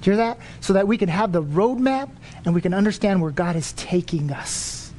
Do 0.00 0.10
you 0.10 0.16
hear 0.16 0.26
that? 0.28 0.38
So 0.60 0.72
that 0.72 0.88
we 0.88 0.96
can 0.96 1.08
have 1.08 1.32
the 1.32 1.42
roadmap 1.42 2.10
and 2.44 2.54
we 2.54 2.60
can 2.60 2.72
understand 2.72 3.20
where 3.20 3.30
God 3.30 3.56
is 3.56 3.72
taking 3.74 4.32
us. 4.32 4.92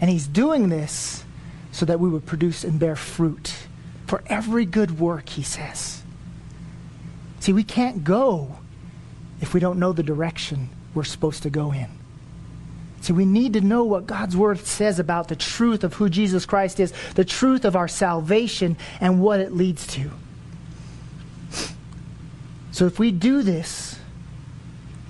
And 0.00 0.10
He's 0.10 0.26
doing 0.26 0.68
this 0.68 1.24
so 1.72 1.86
that 1.86 2.00
we 2.00 2.08
would 2.08 2.26
produce 2.26 2.64
and 2.64 2.78
bear 2.78 2.96
fruit 2.96 3.54
for 4.10 4.24
every 4.26 4.66
good 4.66 4.98
work, 4.98 5.28
He 5.28 5.44
says. 5.44 6.02
See, 7.38 7.52
we 7.52 7.62
can't 7.62 8.02
go 8.02 8.58
if 9.40 9.54
we 9.54 9.60
don't 9.60 9.78
know 9.78 9.92
the 9.92 10.02
direction 10.02 10.68
we're 10.94 11.04
supposed 11.04 11.44
to 11.44 11.50
go 11.50 11.70
in. 11.70 11.86
See, 13.02 13.12
we 13.12 13.24
need 13.24 13.52
to 13.52 13.60
know 13.60 13.84
what 13.84 14.08
God's 14.08 14.36
Word 14.36 14.58
says 14.58 14.98
about 14.98 15.28
the 15.28 15.36
truth 15.36 15.84
of 15.84 15.94
who 15.94 16.08
Jesus 16.08 16.44
Christ 16.44 16.80
is, 16.80 16.92
the 17.14 17.24
truth 17.24 17.64
of 17.64 17.76
our 17.76 17.86
salvation, 17.86 18.76
and 19.00 19.22
what 19.22 19.38
it 19.38 19.52
leads 19.52 19.86
to. 19.86 20.10
So 22.72 22.86
if 22.86 22.98
we 22.98 23.12
do 23.12 23.44
this, 23.44 23.96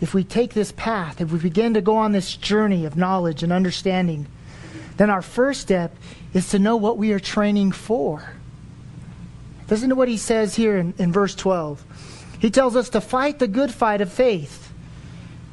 if 0.02 0.12
we 0.12 0.24
take 0.24 0.52
this 0.52 0.72
path, 0.72 1.22
if 1.22 1.32
we 1.32 1.38
begin 1.38 1.72
to 1.72 1.80
go 1.80 1.96
on 1.96 2.12
this 2.12 2.36
journey 2.36 2.84
of 2.84 2.98
knowledge 2.98 3.42
and 3.42 3.50
understanding, 3.50 4.26
then 4.98 5.08
our 5.08 5.22
first 5.22 5.62
step 5.62 5.96
is 6.34 6.50
to 6.50 6.58
know 6.58 6.76
what 6.76 6.98
we 6.98 7.12
are 7.12 7.18
training 7.18 7.72
for. 7.72 8.34
Listen 9.70 9.90
to 9.90 9.94
what 9.94 10.08
he 10.08 10.16
says 10.16 10.56
here 10.56 10.76
in, 10.76 10.92
in 10.98 11.12
verse 11.12 11.34
12. 11.34 11.84
He 12.40 12.50
tells 12.50 12.74
us 12.74 12.88
to 12.90 13.00
fight 13.00 13.38
the 13.38 13.48
good 13.48 13.72
fight 13.72 14.00
of 14.00 14.12
faith. 14.12 14.72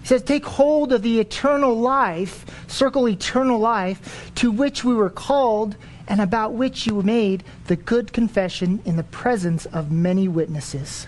He 0.02 0.08
says, 0.08 0.24
Take 0.24 0.46
hold 0.46 0.92
of 0.92 1.04
the 1.04 1.20
eternal 1.20 1.76
life, 1.76 2.46
circle 2.68 3.08
eternal 3.08 3.60
life, 3.60 4.32
to 4.36 4.52
which 4.52 4.84
we 4.84 4.94
were 4.94 5.10
called 5.10 5.76
and 6.08 6.22
about 6.22 6.54
which 6.54 6.88
you 6.88 7.02
made 7.02 7.44
the 7.68 7.76
good 7.76 8.14
confession 8.14 8.82
in 8.86 8.96
the 8.96 9.04
presence 9.04 9.66
of 9.68 9.92
many 9.92 10.28
witnesses. 10.28 11.08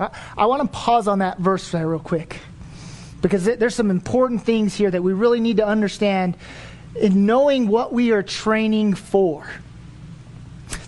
I, 0.00 0.10
I 0.36 0.46
want 0.46 0.62
to 0.62 0.68
pause 0.68 1.06
on 1.06 1.20
that 1.20 1.38
verse 1.38 1.70
there 1.70 1.86
real 1.86 2.00
quick 2.00 2.40
because 3.20 3.44
there's 3.44 3.74
some 3.74 3.90
important 3.90 4.42
things 4.42 4.74
here 4.74 4.90
that 4.90 5.02
we 5.02 5.12
really 5.12 5.40
need 5.40 5.58
to 5.58 5.66
understand 5.66 6.36
in 7.00 7.24
knowing 7.24 7.68
what 7.68 7.92
we 7.92 8.10
are 8.10 8.22
training 8.22 8.94
for. 8.94 9.46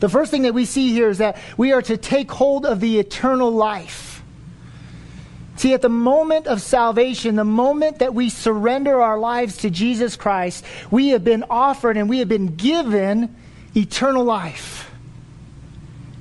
The 0.00 0.08
first 0.08 0.30
thing 0.30 0.42
that 0.42 0.54
we 0.54 0.64
see 0.64 0.92
here 0.92 1.08
is 1.08 1.18
that 1.18 1.38
we 1.56 1.72
are 1.72 1.82
to 1.82 1.96
take 1.96 2.30
hold 2.30 2.66
of 2.66 2.80
the 2.80 2.98
eternal 2.98 3.50
life. 3.50 4.22
See, 5.56 5.72
at 5.72 5.82
the 5.82 5.88
moment 5.88 6.46
of 6.46 6.60
salvation, 6.60 7.36
the 7.36 7.44
moment 7.44 8.00
that 8.00 8.12
we 8.12 8.28
surrender 8.28 9.00
our 9.00 9.18
lives 9.18 9.58
to 9.58 9.70
Jesus 9.70 10.16
Christ, 10.16 10.64
we 10.90 11.08
have 11.08 11.24
been 11.24 11.44
offered 11.48 11.96
and 11.96 12.08
we 12.08 12.18
have 12.18 12.28
been 12.28 12.56
given 12.56 13.34
eternal 13.74 14.24
life. 14.24 14.90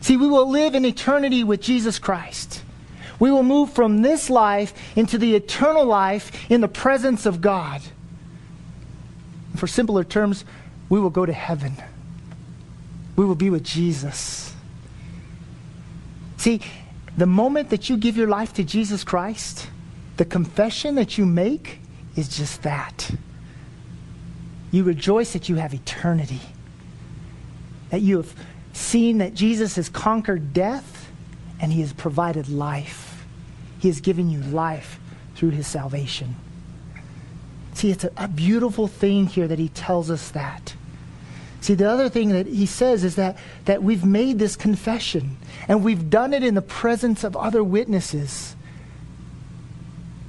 See, 0.01 0.17
we 0.17 0.27
will 0.27 0.49
live 0.49 0.75
in 0.75 0.85
eternity 0.85 1.43
with 1.43 1.61
Jesus 1.61 1.97
Christ. 1.97 2.61
We 3.19 3.31
will 3.31 3.43
move 3.43 3.71
from 3.71 4.01
this 4.01 4.29
life 4.29 4.73
into 4.97 5.17
the 5.17 5.35
eternal 5.35 5.85
life 5.85 6.51
in 6.51 6.61
the 6.61 6.67
presence 6.67 7.25
of 7.25 7.41
God. 7.41 7.81
For 9.55 9.65
simpler 9.65 10.03
terms, 10.03 10.45
we 10.89 10.99
will 10.99 11.09
go 11.09 11.25
to 11.25 11.33
heaven. 11.33 11.77
We 13.15 13.25
will 13.25 13.35
be 13.35 13.49
with 13.49 13.63
Jesus. 13.63 14.53
See, 16.37 16.61
the 17.15 17.25
moment 17.25 17.69
that 17.69 17.89
you 17.89 17.97
give 17.97 18.17
your 18.17 18.27
life 18.27 18.53
to 18.53 18.63
Jesus 18.63 19.03
Christ, 19.03 19.69
the 20.17 20.25
confession 20.25 20.95
that 20.95 21.17
you 21.17 21.25
make 21.25 21.79
is 22.15 22.27
just 22.27 22.63
that. 22.63 23.11
You 24.71 24.83
rejoice 24.83 25.33
that 25.33 25.49
you 25.49 25.55
have 25.55 25.73
eternity, 25.73 26.41
that 27.91 28.01
you 28.01 28.17
have 28.17 28.33
seen 28.73 29.19
that 29.19 29.35
Jesus 29.35 29.75
has 29.75 29.89
conquered 29.89 30.53
death 30.53 31.11
and 31.59 31.71
he 31.71 31.81
has 31.81 31.93
provided 31.93 32.49
life. 32.49 33.25
He 33.79 33.87
has 33.87 34.01
given 34.01 34.29
you 34.29 34.39
life 34.39 34.99
through 35.35 35.51
his 35.51 35.67
salvation. 35.67 36.35
See, 37.73 37.91
it's 37.91 38.03
a, 38.03 38.11
a, 38.17 38.27
beautiful 38.27 38.87
thing 38.87 39.27
here 39.27 39.47
that 39.47 39.59
he 39.59 39.69
tells 39.69 40.09
us 40.09 40.29
that. 40.31 40.75
See, 41.63 41.75
the 41.75 41.89
other 41.89 42.09
thing 42.09 42.27
that 42.33 42.45
he 42.45 42.65
says 42.65 43.05
is 43.05 43.15
that, 43.15 43.37
that 43.63 43.81
we've 43.81 44.03
made 44.03 44.37
this 44.37 44.57
confession 44.57 45.37
and 45.69 45.81
we've 45.81 46.09
done 46.09 46.33
it 46.33 46.43
in 46.43 46.55
the 46.55 46.61
presence 46.61 47.23
of 47.23 47.37
other 47.37 47.63
witnesses. 47.63 48.57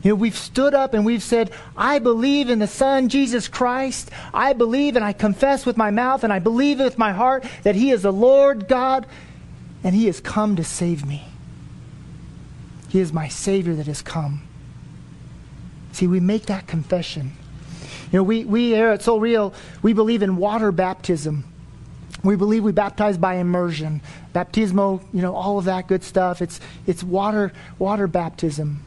You 0.05 0.11
know, 0.11 0.15
we've 0.15 0.39
stood 0.39 0.75
up 0.75 0.95
and 0.95 1.05
we've 1.05 1.25
said, 1.25 1.51
I 1.77 1.99
believe 1.99 2.51
in 2.51 2.61
the 2.61 2.69
Son, 2.69 3.09
Jesus 3.09 3.49
Christ. 3.49 4.13
I 4.33 4.53
believe 4.53 4.95
and 4.95 5.05
I 5.05 5.13
confess 5.13 5.67
with 5.67 5.77
my 5.77 5.91
mouth 5.91 6.23
and 6.23 6.33
I 6.33 6.39
believe 6.39 6.79
with 6.79 6.99
my 6.99 7.11
heart 7.11 7.45
that 7.65 7.75
He 7.75 7.91
is 7.91 8.03
the 8.03 8.13
Lord 8.13 8.69
God 8.69 9.05
and 9.83 9.93
He 9.93 10.07
has 10.07 10.21
come 10.21 10.55
to 10.55 10.63
save 10.63 11.05
me. 11.05 11.25
He 12.91 13.01
is 13.01 13.13
my 13.13 13.27
Savior 13.27 13.75
that 13.75 13.89
has 13.89 14.03
come. 14.03 14.43
See, 15.91 16.07
we 16.07 16.21
make 16.21 16.47
that 16.47 16.69
confession. 16.69 17.33
You 18.15 18.19
know, 18.19 18.25
we, 18.25 18.45
we 18.45 18.69
here 18.69 18.91
at 18.91 19.03
Soul 19.03 19.19
Real, 19.19 19.53
we 19.83 19.93
believe 19.93 20.23
in 20.23 20.37
water 20.37 20.71
baptism. 20.71 21.43
We 22.23 22.37
believe 22.37 22.63
we 22.63 22.71
baptize 22.71 23.19
by 23.19 23.39
immersion. 23.39 24.03
Baptismo, 24.33 25.03
you 25.13 25.21
know, 25.21 25.35
all 25.35 25.59
of 25.59 25.65
that 25.65 25.89
good 25.89 26.05
stuff. 26.05 26.41
It's, 26.41 26.61
it's 26.87 27.03
water, 27.03 27.53
water 27.77 28.07
baptism. 28.07 28.85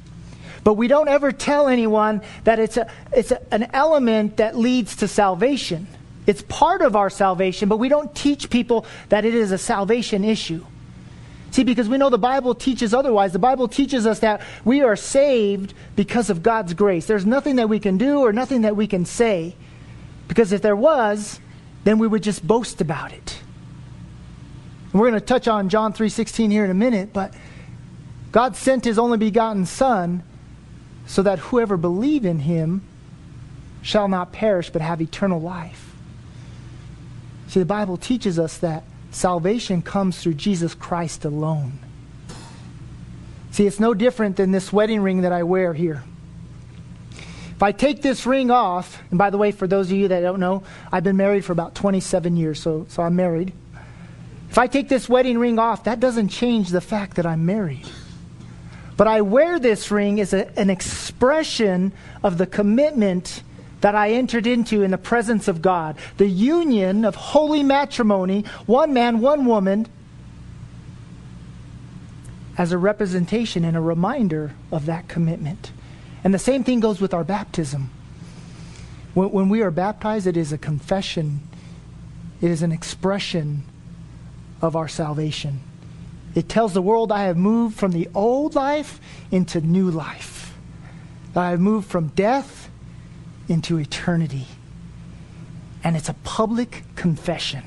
But 0.64 0.76
we 0.76 0.88
don't 0.88 1.10
ever 1.10 1.34
tell 1.34 1.68
anyone 1.68 2.22
that 2.46 2.58
it's, 2.58 2.78
a, 2.78 2.90
it's 3.12 3.32
a, 3.32 3.42
an 3.54 3.70
element 3.74 4.38
that 4.38 4.56
leads 4.56 4.96
to 4.96 5.10
salvation. 5.10 5.88
It's 6.26 6.44
part 6.44 6.82
of 6.82 6.96
our 6.96 7.10
salvation, 7.10 7.68
but 7.68 7.80
we 7.80 7.90
don't 7.90 8.16
teach 8.16 8.50
people 8.50 8.86
that 9.10 9.26
it 9.26 9.36
is 9.36 9.52
a 9.52 9.58
salvation 9.58 10.24
issue. 10.24 10.64
See, 11.58 11.64
because 11.64 11.90
we 11.90 11.98
know 11.98 12.12
the 12.12 12.20
Bible 12.20 12.54
teaches 12.54 12.94
otherwise. 12.94 13.34
The 13.34 13.40
Bible 13.40 13.68
teaches 13.68 14.06
us 14.06 14.20
that 14.20 14.44
we 14.64 14.84
are 14.84 14.96
saved 14.96 15.74
because 15.96 16.30
of 16.30 16.44
God's 16.44 16.76
grace. 16.76 17.08
There's 17.08 17.26
nothing 17.26 17.56
that 17.56 17.68
we 17.68 17.80
can 17.80 17.98
do 17.98 18.20
or 18.20 18.32
nothing 18.32 18.62
that 18.62 18.76
we 18.76 18.86
can 18.86 19.06
say. 19.06 19.56
Because 20.28 20.52
if 20.52 20.62
there 20.62 20.76
was, 20.76 21.40
then 21.84 21.98
we 21.98 22.06
would 22.06 22.22
just 22.22 22.46
boast 22.46 22.80
about 22.80 23.12
it. 23.12 23.40
And 24.92 25.02
we're 25.02 25.10
going 25.10 25.20
to 25.20 25.26
touch 25.26 25.48
on 25.48 25.68
John 25.70 25.94
3:16 25.94 26.52
here 26.52 26.64
in 26.64 26.70
a 26.70 26.76
minute, 26.76 27.12
but 27.12 27.34
God 28.32 28.56
sent 28.56 28.86
his 28.86 29.00
only 29.00 29.18
begotten 29.18 29.66
son 29.66 30.22
so 31.08 31.24
that 31.24 31.40
whoever 31.40 31.76
believe 31.76 32.24
in 32.24 32.38
him 32.38 32.84
shall 33.82 34.08
not 34.08 34.32
perish 34.32 34.70
but 34.70 34.84
have 34.84 35.02
eternal 35.02 35.42
life. 35.42 35.96
See, 37.48 37.60
the 37.60 37.66
Bible 37.66 37.98
teaches 37.98 38.38
us 38.38 38.60
that 38.60 38.84
Salvation 39.12 39.82
comes 39.82 40.22
through 40.22 40.36
Jesus 40.36 40.76
Christ 40.76 41.26
alone. 41.26 41.80
See, 43.52 43.66
it's 43.66 43.80
no 43.80 43.94
different 43.94 44.36
than 44.38 44.52
this 44.52 44.72
wedding 44.72 45.02
ring 45.02 45.22
that 45.22 45.32
I 45.32 45.44
wear 45.44 45.74
here. 45.74 46.04
If 47.58 47.64
I 47.64 47.72
take 47.72 48.04
this 48.04 48.28
ring 48.28 48.52
off, 48.52 49.02
and 49.10 49.18
by 49.18 49.32
the 49.32 49.38
way, 49.40 49.52
for 49.52 49.66
those 49.66 49.88
of 49.88 49.98
you 49.98 50.10
that 50.10 50.20
don't 50.20 50.40
know, 50.40 50.62
I've 50.92 51.04
been 51.04 51.18
married 51.18 51.44
for 51.44 51.54
about 51.54 51.74
27 51.74 52.38
years, 52.38 52.62
so, 52.62 52.86
so 52.88 53.02
I'm 53.02 53.16
married. 53.16 53.52
If 54.52 54.60
I 54.60 54.68
take 54.68 54.90
this 54.90 55.10
wedding 55.10 55.40
ring 55.40 55.58
off, 55.58 55.86
that 55.86 56.00
doesn't 56.00 56.30
change 56.30 56.70
the 56.70 56.82
fact 56.82 57.16
that 57.16 57.26
I'm 57.26 57.48
married. 57.48 57.88
But 58.96 59.08
I 59.08 59.22
wear 59.22 59.60
this 59.60 59.90
ring 59.90 60.20
as 60.20 60.34
a, 60.34 60.56
an 60.60 60.70
expression 60.70 61.94
of 62.24 62.38
the 62.38 62.46
commitment 62.46 63.42
that 63.82 63.96
I 63.96 64.12
entered 64.12 64.48
into 64.48 64.82
in 64.82 64.92
the 64.92 64.98
presence 64.98 65.48
of 65.48 65.62
God, 65.62 65.98
the 66.18 66.28
union 66.28 67.06
of 67.06 67.16
holy 67.16 67.64
matrimony, 67.64 68.44
one 68.66 68.94
man, 68.94 69.20
one 69.20 69.46
woman, 69.46 69.88
as 72.58 72.72
a 72.72 72.78
representation 72.78 73.64
and 73.64 73.78
a 73.78 73.82
reminder 73.82 74.54
of 74.72 74.88
that 74.88 75.08
commitment. 75.08 75.72
And 76.24 76.34
the 76.34 76.40
same 76.40 76.64
thing 76.64 76.80
goes 76.80 77.00
with 77.00 77.14
our 77.14 77.24
baptism. 77.24 77.92
When, 79.14 79.32
when 79.32 79.50
we 79.50 79.62
are 79.62 79.72
baptized, 79.72 80.26
it 80.26 80.36
is 80.36 80.52
a 80.52 80.58
confession, 80.58 81.42
it 82.42 82.50
is 82.50 82.64
an 82.64 82.72
expression 82.72 83.64
of 84.62 84.76
our 84.76 84.88
salvation. 84.88 85.62
It 86.34 86.50
tells 86.50 86.74
the 86.74 86.82
world 86.82 87.12
I 87.12 87.26
have 87.26 87.38
moved 87.38 87.78
from 87.78 87.92
the 87.92 88.10
old 88.16 88.56
life 88.56 89.00
into 89.32 89.62
new 89.62 89.90
life. 89.92 90.56
I 91.36 91.52
have 91.52 91.60
moved 91.60 91.88
from 91.88 92.08
death 92.10 92.70
into 93.48 93.78
eternity. 93.78 94.46
And 95.84 95.96
it's 95.96 96.10
a 96.10 96.16
public 96.24 96.84
confession, 96.96 97.64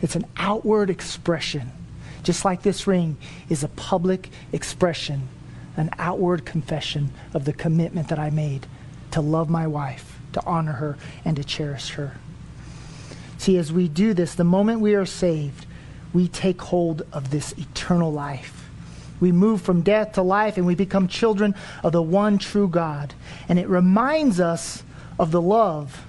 it's 0.00 0.16
an 0.16 0.26
outward 0.36 0.90
expression. 0.90 1.70
Just 2.22 2.44
like 2.44 2.62
this 2.62 2.86
ring 2.86 3.16
is 3.48 3.64
a 3.64 3.68
public 3.68 4.30
expression, 4.52 5.28
an 5.76 5.90
outward 5.98 6.44
confession 6.44 7.10
of 7.34 7.44
the 7.44 7.52
commitment 7.52 8.08
that 8.08 8.18
I 8.20 8.30
made 8.30 8.66
to 9.10 9.20
love 9.20 9.50
my 9.50 9.66
wife, 9.66 10.20
to 10.34 10.44
honor 10.46 10.72
her, 10.72 10.96
and 11.24 11.36
to 11.36 11.42
cherish 11.42 11.90
her. 11.90 12.16
See, 13.38 13.56
as 13.56 13.72
we 13.72 13.88
do 13.88 14.14
this, 14.14 14.36
the 14.36 14.44
moment 14.44 14.80
we 14.80 14.94
are 14.94 15.04
saved, 15.04 15.66
we 16.12 16.28
take 16.28 16.60
hold 16.60 17.02
of 17.12 17.30
this 17.30 17.52
eternal 17.58 18.12
life. 18.12 18.68
We 19.20 19.32
move 19.32 19.62
from 19.62 19.82
death 19.82 20.12
to 20.12 20.22
life 20.22 20.56
and 20.56 20.66
we 20.66 20.74
become 20.74 21.08
children 21.08 21.54
of 21.82 21.92
the 21.92 22.02
one 22.02 22.38
true 22.38 22.68
God. 22.68 23.14
And 23.48 23.58
it 23.58 23.68
reminds 23.68 24.40
us 24.40 24.82
of 25.18 25.30
the 25.30 25.40
love 25.40 26.04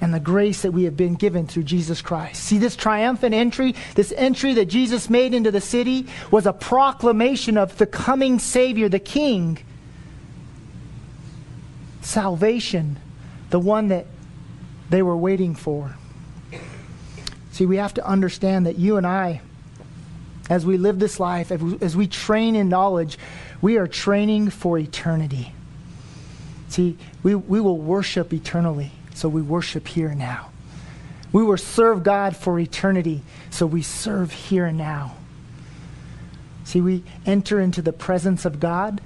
and 0.00 0.14
the 0.14 0.20
grace 0.20 0.62
that 0.62 0.72
we 0.72 0.84
have 0.84 0.96
been 0.96 1.14
given 1.14 1.46
through 1.46 1.64
Jesus 1.64 2.00
Christ. 2.00 2.42
See, 2.44 2.58
this 2.58 2.76
triumphant 2.76 3.34
entry, 3.34 3.74
this 3.96 4.12
entry 4.16 4.54
that 4.54 4.66
Jesus 4.66 5.10
made 5.10 5.34
into 5.34 5.50
the 5.50 5.60
city, 5.60 6.06
was 6.30 6.46
a 6.46 6.52
proclamation 6.52 7.58
of 7.58 7.76
the 7.78 7.86
coming 7.86 8.38
Savior, 8.38 8.88
the 8.88 9.00
King. 9.00 9.58
Salvation, 12.00 12.98
the 13.50 13.58
one 13.58 13.88
that 13.88 14.06
they 14.88 15.02
were 15.02 15.16
waiting 15.16 15.54
for. 15.54 15.96
See, 17.50 17.66
we 17.66 17.76
have 17.78 17.94
to 17.94 18.06
understand 18.06 18.66
that 18.66 18.78
you 18.78 18.98
and 18.98 19.06
I, 19.06 19.40
as 20.48 20.64
we 20.64 20.78
live 20.78 21.00
this 21.00 21.18
life, 21.18 21.50
as 21.50 21.96
we 21.96 22.06
train 22.06 22.54
in 22.54 22.68
knowledge, 22.68 23.18
we 23.60 23.76
are 23.78 23.88
training 23.88 24.50
for 24.50 24.78
eternity. 24.78 25.52
See, 26.68 26.96
we, 27.22 27.34
we 27.34 27.60
will 27.60 27.78
worship 27.78 28.32
eternally, 28.32 28.92
so 29.14 29.28
we 29.28 29.42
worship 29.42 29.88
here 29.88 30.08
and 30.08 30.18
now. 30.18 30.50
We 31.32 31.42
will 31.42 31.56
serve 31.56 32.02
God 32.02 32.36
for 32.36 32.58
eternity, 32.58 33.22
so 33.50 33.66
we 33.66 33.82
serve 33.82 34.32
here 34.32 34.66
and 34.66 34.78
now. 34.78 35.14
See, 36.64 36.80
we 36.80 37.02
enter 37.24 37.60
into 37.60 37.80
the 37.80 37.92
presence 37.92 38.44
of 38.44 38.60
God 38.60 39.00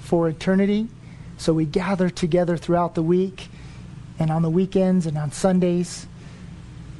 for 0.00 0.28
eternity, 0.28 0.88
so 1.38 1.52
we 1.52 1.64
gather 1.64 2.10
together 2.10 2.56
throughout 2.56 2.94
the 2.94 3.02
week 3.02 3.48
and 4.18 4.30
on 4.30 4.42
the 4.42 4.50
weekends 4.50 5.06
and 5.06 5.16
on 5.18 5.32
Sundays 5.32 6.06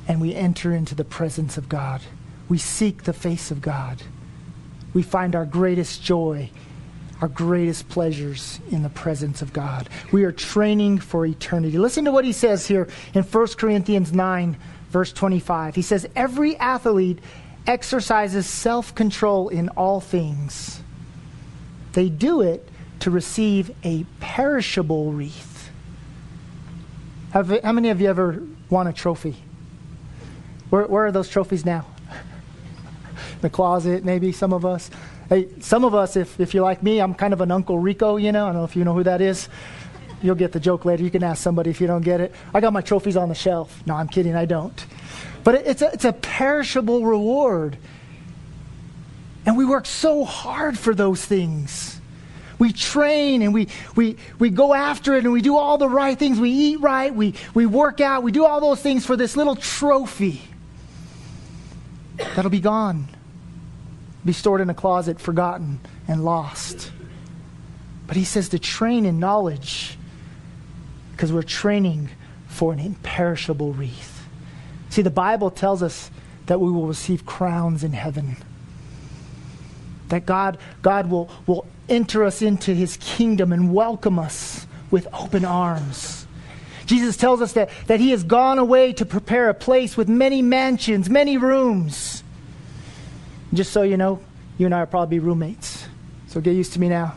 and 0.07 0.21
we 0.21 0.35
enter 0.35 0.75
into 0.75 0.95
the 0.95 1.05
presence 1.05 1.57
of 1.57 1.69
God. 1.69 2.03
We 2.49 2.59
seek 2.59 3.05
the 3.05 3.13
face 3.13 3.51
of 3.51 3.63
God. 3.63 4.03
We 4.93 5.03
find 5.03 5.35
our 5.35 5.47
greatest 5.47 6.03
joy, 6.03 6.51
our 7.21 7.29
greatest 7.29 7.89
pleasures 7.89 8.61
in 8.71 8.83
the 8.83 8.89
presence 8.89 9.43
of 9.43 9.53
God. 9.53 9.89
We 10.13 10.25
are 10.25 10.33
training 10.33 10.99
for 10.99 11.25
eternity. 11.25 11.79
Listen 11.79 12.05
to 12.05 12.13
what 12.13 12.25
he 12.25 12.33
says 12.33 12.67
here 12.67 12.89
in 13.15 13.23
1 13.23 13.47
Corinthians 13.57 14.13
9, 14.13 14.57
verse 14.91 15.13
25. 15.13 15.75
He 15.75 15.83
says, 15.83 16.07
Every 16.17 16.57
athlete 16.57 17.19
exercises 17.67 18.47
self 18.47 18.95
control 18.95 19.49
in 19.49 19.69
all 19.71 20.01
things. 20.01 20.83
They 21.93 22.09
do 22.09 22.43
it 22.43 22.69
to 23.01 23.11
receive 23.11 23.71
a 23.85 24.05
perishable 24.21 25.13
wreath. 25.13 25.71
Have, 27.33 27.63
how 27.63 27.73
many 27.73 27.91
of 27.91 28.01
you 28.01 28.09
ever 28.09 28.43
won 28.71 28.87
a 28.87 28.93
trophy? 28.93 29.37
Where, 30.71 30.87
where 30.87 31.07
are 31.07 31.13
those 31.13 31.29
trophies 31.29 31.65
now? 31.65 31.87
the 33.41 33.51
closet, 33.51 34.05
maybe 34.05 34.33
some 34.33 34.53
of 34.53 34.65
us. 34.65 34.91
Hey, 35.29 35.49
some 35.61 35.85
of 35.85 35.95
us, 35.95 36.17
if, 36.17 36.39
if 36.39 36.55
you're 36.55 36.65
like 36.65 36.83
me, 36.83 37.01
I'm 37.01 37.15
kind 37.15 37.33
of 37.33 37.41
an 37.41 37.51
Uncle 37.51 37.79
Rico, 37.79 38.17
you 38.17 38.33
know. 38.33 38.45
I 38.45 38.49
don't 38.49 38.57
know 38.57 38.65
if 38.65 38.77
you 38.77 38.85
know 38.85 38.95
who 38.95 39.05
that 39.05 39.21
is. 39.21 39.49
You'll 40.23 40.35
get 40.35 40.53
the 40.53 40.61
joke 40.61 40.85
later. 40.85 41.03
You 41.03 41.11
can 41.11 41.23
ask 41.23 41.43
somebody 41.43 41.71
if 41.71 41.81
you 41.81 41.87
don't 41.87 42.03
get 42.03 42.21
it. 42.21 42.35
I 42.53 42.61
got 42.61 42.73
my 42.73 42.81
trophies 42.81 43.17
on 43.17 43.29
the 43.29 43.35
shelf. 43.35 43.83
No, 43.87 43.95
I'm 43.95 44.09
kidding, 44.09 44.35
I 44.35 44.45
don't. 44.45 44.85
But 45.43 45.57
it's 45.67 45.83
a, 45.83 45.93
it's 45.93 46.05
a 46.05 46.13
perishable 46.13 47.05
reward. 47.05 47.77
And 49.47 49.57
we 49.57 49.65
work 49.65 49.87
so 49.87 50.25
hard 50.25 50.79
for 50.79 50.95
those 50.95 51.25
things. 51.25 52.01
We 52.59 52.73
train 52.73 53.43
and 53.43 53.53
we, 53.53 53.69
we, 53.97 54.17
we 54.39 54.49
go 54.49 54.75
after 54.75 55.15
it 55.15 55.25
and 55.25 55.33
we 55.33 55.43
do 55.43 55.57
all 55.57 55.77
the 55.77 55.89
right 55.89 56.19
things. 56.19 56.39
We 56.39 56.51
eat 56.51 56.81
right, 56.81 57.15
we, 57.15 57.35
we 57.53 57.67
work 57.67 58.01
out, 58.01 58.23
we 58.23 58.33
do 58.33 58.45
all 58.45 58.61
those 58.61 58.81
things 58.81 59.05
for 59.05 59.17
this 59.17 59.37
little 59.37 59.57
trophy 59.57 60.41
that'll 62.17 62.51
be 62.51 62.61
gone, 62.61 63.09
be 64.25 64.33
stored 64.33 64.61
in 64.61 64.71
a 64.71 64.75
closet, 64.75 65.21
forgotten, 65.21 65.81
and 66.09 66.25
lost. 66.25 66.91
But 68.07 68.17
he 68.17 68.25
says 68.25 68.51
to 68.51 68.59
train 68.59 69.07
in 69.07 69.19
knowledge 69.19 69.99
because 71.13 71.33
we're 71.33 71.43
training 71.43 72.11
for 72.49 72.73
an 72.73 72.79
imperishable 72.79 73.73
wreath. 73.73 74.27
See, 74.91 75.03
the 75.03 75.11
Bible 75.11 75.51
tells 75.51 75.83
us 75.83 76.11
that 76.47 76.61
we 76.61 76.71
will 76.71 76.87
receive 76.87 77.25
crowns 77.25 77.85
in 77.85 77.93
heaven. 77.93 78.37
That 80.09 80.27
God, 80.27 80.59
God 80.83 81.11
will, 81.11 81.31
will 81.47 81.67
enter 81.89 82.25
us 82.25 82.43
into 82.43 82.75
his 82.75 82.97
kingdom 82.99 83.53
and 83.53 83.73
welcome 83.73 84.19
us 84.19 84.67
with 84.91 85.07
open 85.13 85.45
arms. 85.45 86.27
Jesus 86.87 87.17
tells 87.17 87.41
us 87.41 87.53
that, 87.53 87.71
that 87.87 88.01
he 88.01 88.11
has 88.11 88.25
gone 88.25 88.59
away 88.59 88.93
to 88.95 89.07
prepare 89.07 89.49
a 89.49 89.55
place 89.55 89.97
with 89.97 90.09
many 90.09 90.43
mansions, 90.43 91.09
many 91.09 91.39
rooms. 91.39 92.24
Just 93.55 93.73
so 93.73 93.83
you 93.83 93.97
know, 93.97 94.19
you 94.59 94.67
and 94.67 94.75
I 94.75 94.81
will 94.81 94.87
probably 94.87 95.19
be 95.19 95.25
roommates. 95.25 95.87
So 96.27 96.41
get 96.41 96.55
used 96.55 96.73
to 96.73 96.81
me 96.81 96.89
now. 96.89 97.15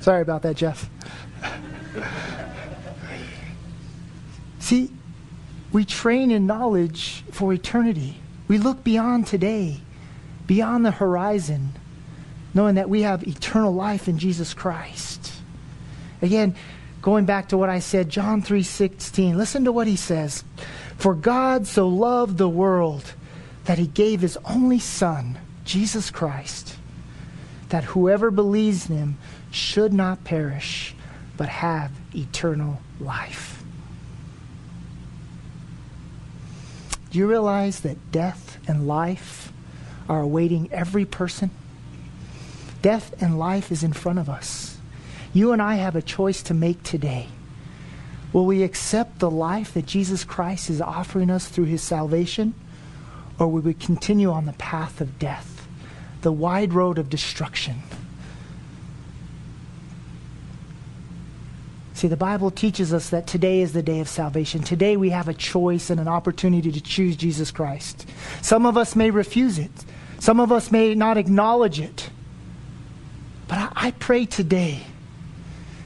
Sorry 0.00 0.22
about 0.22 0.42
that, 0.42 0.56
Jeff. 0.56 0.88
See, 4.58 4.90
we 5.72 5.84
train 5.84 6.30
in 6.30 6.46
knowledge 6.46 7.22
for 7.30 7.52
eternity. 7.52 8.16
We 8.48 8.58
look 8.58 8.82
beyond 8.82 9.26
today, 9.26 9.80
beyond 10.46 10.86
the 10.86 10.90
horizon, 10.90 11.72
knowing 12.54 12.76
that 12.76 12.88
we 12.88 13.02
have 13.02 13.26
eternal 13.28 13.74
life 13.74 14.08
in 14.08 14.18
Jesus 14.18 14.54
Christ. 14.54 15.32
Again, 16.22 16.54
going 17.02 17.26
back 17.26 17.50
to 17.50 17.58
what 17.58 17.68
I 17.68 17.80
said, 17.80 18.08
John 18.08 18.40
3:16. 18.42 19.36
Listen 19.36 19.64
to 19.64 19.72
what 19.72 19.86
he 19.86 19.96
says. 19.96 20.44
For 20.96 21.14
God 21.14 21.66
so 21.66 21.86
loved 21.86 22.38
the 22.38 22.48
world 22.48 23.12
that 23.66 23.78
he 23.78 23.86
gave 23.86 24.20
his 24.20 24.38
only 24.44 24.78
son, 24.78 25.38
Jesus 25.64 26.10
Christ, 26.10 26.76
that 27.68 27.84
whoever 27.84 28.30
believes 28.30 28.88
in 28.88 28.96
him 28.96 29.18
should 29.50 29.92
not 29.92 30.24
perish, 30.24 30.94
but 31.36 31.48
have 31.48 31.90
eternal 32.14 32.80
life. 33.00 33.62
Do 37.10 37.18
you 37.18 37.28
realize 37.28 37.80
that 37.80 38.12
death 38.12 38.58
and 38.68 38.86
life 38.86 39.52
are 40.08 40.20
awaiting 40.20 40.72
every 40.72 41.04
person? 41.04 41.50
Death 42.82 43.20
and 43.20 43.38
life 43.38 43.72
is 43.72 43.82
in 43.82 43.92
front 43.92 44.18
of 44.20 44.28
us. 44.28 44.78
You 45.32 45.52
and 45.52 45.60
I 45.60 45.74
have 45.76 45.96
a 45.96 46.02
choice 46.02 46.42
to 46.44 46.54
make 46.54 46.82
today. 46.82 47.28
Will 48.32 48.46
we 48.46 48.62
accept 48.62 49.18
the 49.18 49.30
life 49.30 49.74
that 49.74 49.86
Jesus 49.86 50.24
Christ 50.24 50.70
is 50.70 50.80
offering 50.80 51.30
us 51.30 51.48
through 51.48 51.64
his 51.64 51.82
salvation? 51.82 52.54
Or 53.38 53.48
we 53.48 53.74
continue 53.74 54.30
on 54.30 54.46
the 54.46 54.52
path 54.54 55.00
of 55.00 55.18
death, 55.18 55.66
the 56.22 56.32
wide 56.32 56.72
road 56.72 56.98
of 56.98 57.10
destruction? 57.10 57.82
See, 61.96 62.08
the 62.08 62.16
Bible 62.16 62.50
teaches 62.50 62.92
us 62.92 63.08
that 63.08 63.26
today 63.26 63.62
is 63.62 63.72
the 63.72 63.82
day 63.82 64.00
of 64.00 64.08
salvation. 64.08 64.62
Today 64.62 64.98
we 64.98 65.08
have 65.08 65.28
a 65.28 65.34
choice 65.34 65.88
and 65.88 65.98
an 65.98 66.08
opportunity 66.08 66.70
to 66.70 66.80
choose 66.82 67.16
Jesus 67.16 67.50
Christ. 67.50 68.06
Some 68.42 68.66
of 68.66 68.76
us 68.76 68.94
may 68.94 69.10
refuse 69.10 69.58
it, 69.58 69.70
some 70.18 70.38
of 70.38 70.52
us 70.52 70.70
may 70.70 70.94
not 70.94 71.16
acknowledge 71.16 71.80
it. 71.80 72.10
But 73.48 73.58
I, 73.58 73.72
I 73.74 73.90
pray 73.92 74.26
today 74.26 74.82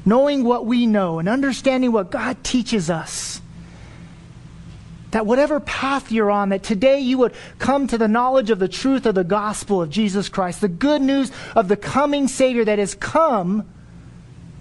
knowing 0.04 0.42
what 0.42 0.66
we 0.66 0.84
know 0.84 1.20
and 1.20 1.28
understanding 1.28 1.92
what 1.92 2.10
God 2.10 2.42
teaches 2.42 2.90
us, 2.90 3.29
that 5.10 5.26
whatever 5.26 5.60
path 5.60 6.12
you're 6.12 6.30
on, 6.30 6.50
that 6.50 6.62
today 6.62 7.00
you 7.00 7.18
would 7.18 7.34
come 7.58 7.86
to 7.88 7.98
the 7.98 8.08
knowledge 8.08 8.50
of 8.50 8.58
the 8.58 8.68
truth 8.68 9.06
of 9.06 9.14
the 9.14 9.24
gospel 9.24 9.82
of 9.82 9.90
Jesus 9.90 10.28
Christ, 10.28 10.60
the 10.60 10.68
good 10.68 11.02
news 11.02 11.32
of 11.56 11.68
the 11.68 11.76
coming 11.76 12.28
Savior 12.28 12.64
that 12.64 12.78
has 12.78 12.94
come 12.94 13.68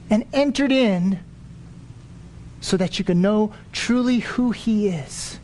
and 0.10 0.26
entered 0.34 0.72
in 0.72 1.20
so 2.62 2.78
that 2.78 2.98
you 2.98 3.06
can 3.06 3.22
know 3.22 3.54
truly 3.72 4.20
who 4.20 4.52
He 4.52 4.88
is. 4.88 5.40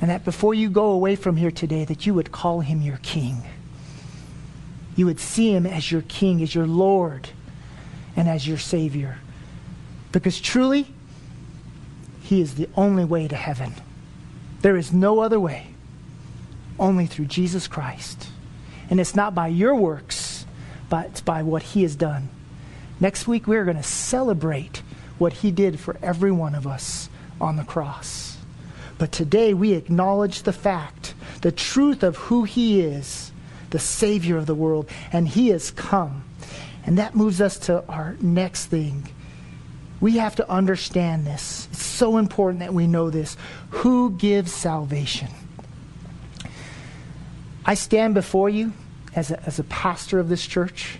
And 0.00 0.10
that 0.10 0.24
before 0.24 0.54
you 0.54 0.70
go 0.70 0.90
away 0.90 1.16
from 1.16 1.36
here 1.36 1.50
today, 1.50 1.84
that 1.84 2.06
you 2.06 2.14
would 2.14 2.32
call 2.32 2.60
Him 2.60 2.80
your 2.80 2.98
King. 2.98 3.42
you 4.96 5.06
would 5.06 5.20
see 5.20 5.52
him 5.54 5.66
as 5.66 5.90
your 5.90 6.02
king, 6.02 6.42
as 6.42 6.54
your 6.54 6.66
Lord, 6.66 7.30
and 8.14 8.28
as 8.28 8.46
your 8.46 8.58
Savior. 8.58 9.18
Because 10.12 10.40
truly, 10.40 10.86
he 12.22 12.40
is 12.40 12.54
the 12.54 12.68
only 12.76 13.04
way 13.04 13.28
to 13.28 13.36
heaven. 13.36 13.74
There 14.62 14.76
is 14.76 14.92
no 14.92 15.20
other 15.20 15.40
way, 15.40 15.68
only 16.78 17.06
through 17.06 17.26
Jesus 17.26 17.66
Christ. 17.66 18.28
And 18.88 19.00
it's 19.00 19.16
not 19.16 19.34
by 19.34 19.48
your 19.48 19.74
works, 19.74 20.46
but 20.88 21.06
it's 21.06 21.20
by 21.20 21.42
what 21.42 21.62
he 21.62 21.82
has 21.82 21.96
done. 21.96 22.28
Next 23.00 23.26
week, 23.26 23.46
we're 23.46 23.64
going 23.64 23.76
to 23.76 23.82
celebrate 23.82 24.82
what 25.18 25.32
he 25.32 25.50
did 25.50 25.80
for 25.80 25.96
every 26.02 26.30
one 26.30 26.54
of 26.54 26.66
us 26.66 27.08
on 27.40 27.56
the 27.56 27.64
cross. 27.64 28.36
But 28.98 29.10
today, 29.10 29.52
we 29.52 29.72
acknowledge 29.72 30.42
the 30.42 30.52
fact, 30.52 31.14
the 31.40 31.50
truth 31.50 32.02
of 32.02 32.16
who 32.16 32.44
he 32.44 32.80
is, 32.80 33.32
the 33.70 33.78
Savior 33.78 34.36
of 34.36 34.46
the 34.46 34.54
world, 34.54 34.88
and 35.12 35.26
he 35.26 35.48
has 35.48 35.70
come. 35.70 36.24
And 36.84 36.98
that 36.98 37.16
moves 37.16 37.40
us 37.40 37.58
to 37.60 37.84
our 37.88 38.16
next 38.20 38.66
thing. 38.66 39.08
We 40.02 40.16
have 40.16 40.34
to 40.36 40.50
understand 40.50 41.24
this. 41.28 41.68
It's 41.70 41.82
so 41.84 42.16
important 42.16 42.58
that 42.58 42.74
we 42.74 42.88
know 42.88 43.08
this. 43.08 43.36
Who 43.70 44.10
gives 44.10 44.52
salvation? 44.52 45.28
I 47.64 47.74
stand 47.74 48.12
before 48.12 48.50
you 48.50 48.72
as 49.14 49.30
a, 49.30 49.40
as 49.44 49.60
a 49.60 49.64
pastor 49.64 50.18
of 50.18 50.28
this 50.28 50.44
church, 50.44 50.98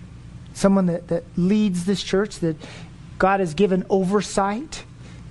someone 0.55 0.87
that, 0.87 1.09
that 1.09 1.25
leads 1.37 1.85
this 1.85 2.01
church, 2.01 2.39
that 2.39 2.57
God 3.19 3.41
has 3.41 3.55
given 3.55 3.85
oversight 3.91 4.85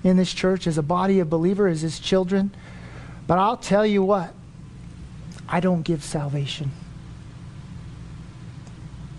in 0.03 0.17
this 0.17 0.33
church 0.33 0.67
as 0.67 0.77
a 0.77 0.83
body 0.83 1.19
of 1.19 1.29
believers, 1.29 1.77
as 1.77 1.81
his 1.81 1.99
children. 1.99 2.51
But 3.25 3.39
I'll 3.39 3.55
tell 3.55 3.85
you 3.85 4.03
what, 4.03 4.33
I 5.47 5.61
don't 5.61 5.83
give 5.83 6.03
salvation. 6.03 6.71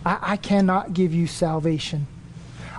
I, 0.04 0.18
I 0.20 0.36
cannot 0.36 0.92
give 0.92 1.14
you 1.14 1.26
salvation. 1.26 2.06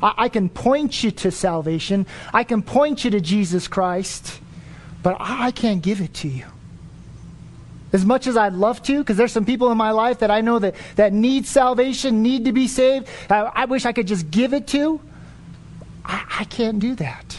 I, 0.03 0.13
I, 0.17 0.29
can 0.29 0.49
point 0.49 1.03
you 1.03 1.11
to 1.11 1.31
salvation, 1.31 2.05
I 2.33 2.43
can 2.43 2.61
point 2.61 3.05
you 3.05 3.11
to 3.11 3.21
Jesus 3.21 3.67
Christ, 3.67 4.39
but 5.01 5.15
I, 5.19 5.47
I 5.47 5.51
can't 5.51 5.81
give 5.81 6.01
it 6.01 6.13
to 6.15 6.27
you. 6.27 6.45
As 7.93 8.05
much 8.05 8.27
as 8.27 8.35
I'd 8.35 8.53
love 8.53 8.83
to, 8.83 8.97
because 8.99 9.17
there's 9.17 9.31
some 9.31 9.45
people 9.45 9.71
in 9.71 9.77
my 9.77 9.91
life 9.91 10.19
that 10.19 10.31
I 10.31 10.41
know 10.41 10.59
that, 10.59 10.75
that 10.95 11.13
need 11.13 11.45
salvation, 11.45 12.21
need 12.21 12.45
to 12.45 12.51
be 12.51 12.67
saved. 12.67 13.07
I, 13.29 13.51
I 13.53 13.65
wish 13.65 13.85
I 13.85 13.93
could 13.93 14.07
just 14.07 14.29
give 14.29 14.53
it 14.53 14.67
to. 14.67 14.99
I, 16.03 16.25
I 16.39 16.43
can't 16.45 16.79
do 16.79 16.95
that. 16.95 17.37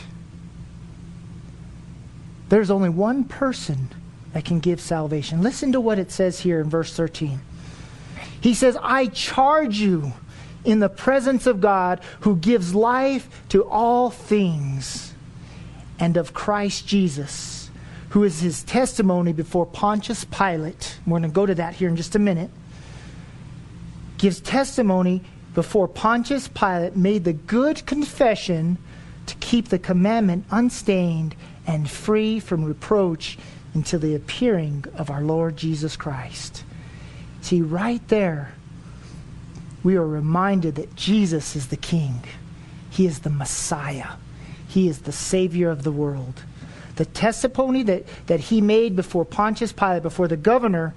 There's 2.49 2.71
only 2.71 2.89
one 2.89 3.25
person 3.25 3.89
that 4.33 4.45
can 4.45 4.61
give 4.61 4.81
salvation. 4.81 5.43
Listen 5.43 5.73
to 5.73 5.81
what 5.81 5.99
it 5.99 6.13
says 6.13 6.41
here 6.41 6.61
in 6.61 6.71
verse 6.71 6.95
13. 6.95 7.41
He 8.41 8.55
says, 8.55 8.77
I 8.81 9.07
charge 9.07 9.79
you 9.79 10.13
in 10.65 10.81
the 10.81 10.89
presence 10.89 11.47
of 11.47 11.61
God 11.61 12.01
who 12.21 12.37
gives 12.37 12.75
life 12.75 13.29
to 13.51 13.65
all 13.65 14.11
things 14.11 15.13
and 15.99 16.17
of 16.17 16.35
Christ 16.35 16.87
Jesus, 16.87 17.71
who 18.11 18.25
is 18.25 18.41
his 18.41 18.63
testimony 18.63 19.33
before 19.33 19.67
Pontius 19.67 20.25
Pilate. 20.25 20.99
We're 21.07 21.19
going 21.19 21.23
to 21.23 21.29
go 21.29 21.47
to 21.47 21.55
that 21.57 21.75
here 21.75 21.89
in 21.89 21.97
just 21.97 22.15
a 22.15 22.19
minute. 22.19 22.51
Gives 24.19 24.41
testimony 24.41 25.23
before 25.55 25.87
Pontius 25.87 26.49
Pilate 26.49 26.97
made 26.97 27.25
the 27.25 27.33
good 27.33 27.85
confession 27.87 28.79
to 29.27 29.35
keep 29.37 29.69
the 29.69 29.79
commandment 29.79 30.45
unstained 30.51 31.35
and 31.67 31.89
free 31.89 32.41
from 32.41 32.65
reproach 32.65 33.39
until 33.73 33.99
the 33.99 34.15
appearing 34.15 34.85
of 34.95 35.11
our 35.11 35.23
Lord 35.23 35.57
Jesus 35.57 35.97
Christ. 35.97 36.65
See, 37.41 37.61
right 37.61 38.07
there, 38.09 38.54
we 39.85 39.97
are 39.97 40.07
reminded 40.07 40.75
that 40.75 40.97
Jesus 40.97 41.55
is 41.55 41.69
the 41.69 41.77
King. 41.77 42.25
He 42.91 43.07
is 43.07 43.21
the 43.21 43.31
Messiah. 43.31 44.15
He 44.67 44.89
is 44.89 45.01
the 45.01 45.13
Savior 45.13 45.71
of 45.71 45.85
the 45.85 45.93
world. 45.93 46.43
The 46.97 47.05
testimony 47.05 47.85
that, 47.85 48.05
that 48.27 48.41
he 48.41 48.61
made 48.61 48.97
before 48.97 49.25
Pontius 49.25 49.73
Pilate, 49.73 50.03
before 50.03 50.27
the 50.27 50.37
governor, 50.37 50.95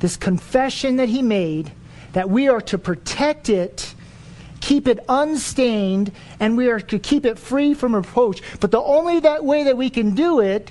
this 0.00 0.16
confession 0.16 0.96
that 0.96 1.08
he 1.08 1.22
made, 1.22 1.70
that 2.12 2.28
we 2.28 2.48
are 2.48 2.60
to 2.62 2.78
protect 2.78 3.48
it 3.48 3.94
keep 4.62 4.86
it 4.88 5.00
unstained, 5.08 6.12
and 6.40 6.56
we 6.56 6.70
are 6.70 6.80
to 6.80 6.98
keep 6.98 7.26
it 7.26 7.38
free 7.38 7.74
from 7.74 7.94
reproach. 7.94 8.40
But 8.60 8.70
the 8.70 8.80
only 8.80 9.20
that 9.20 9.44
way 9.44 9.64
that 9.64 9.76
we 9.76 9.90
can 9.90 10.14
do 10.14 10.40
it 10.40 10.70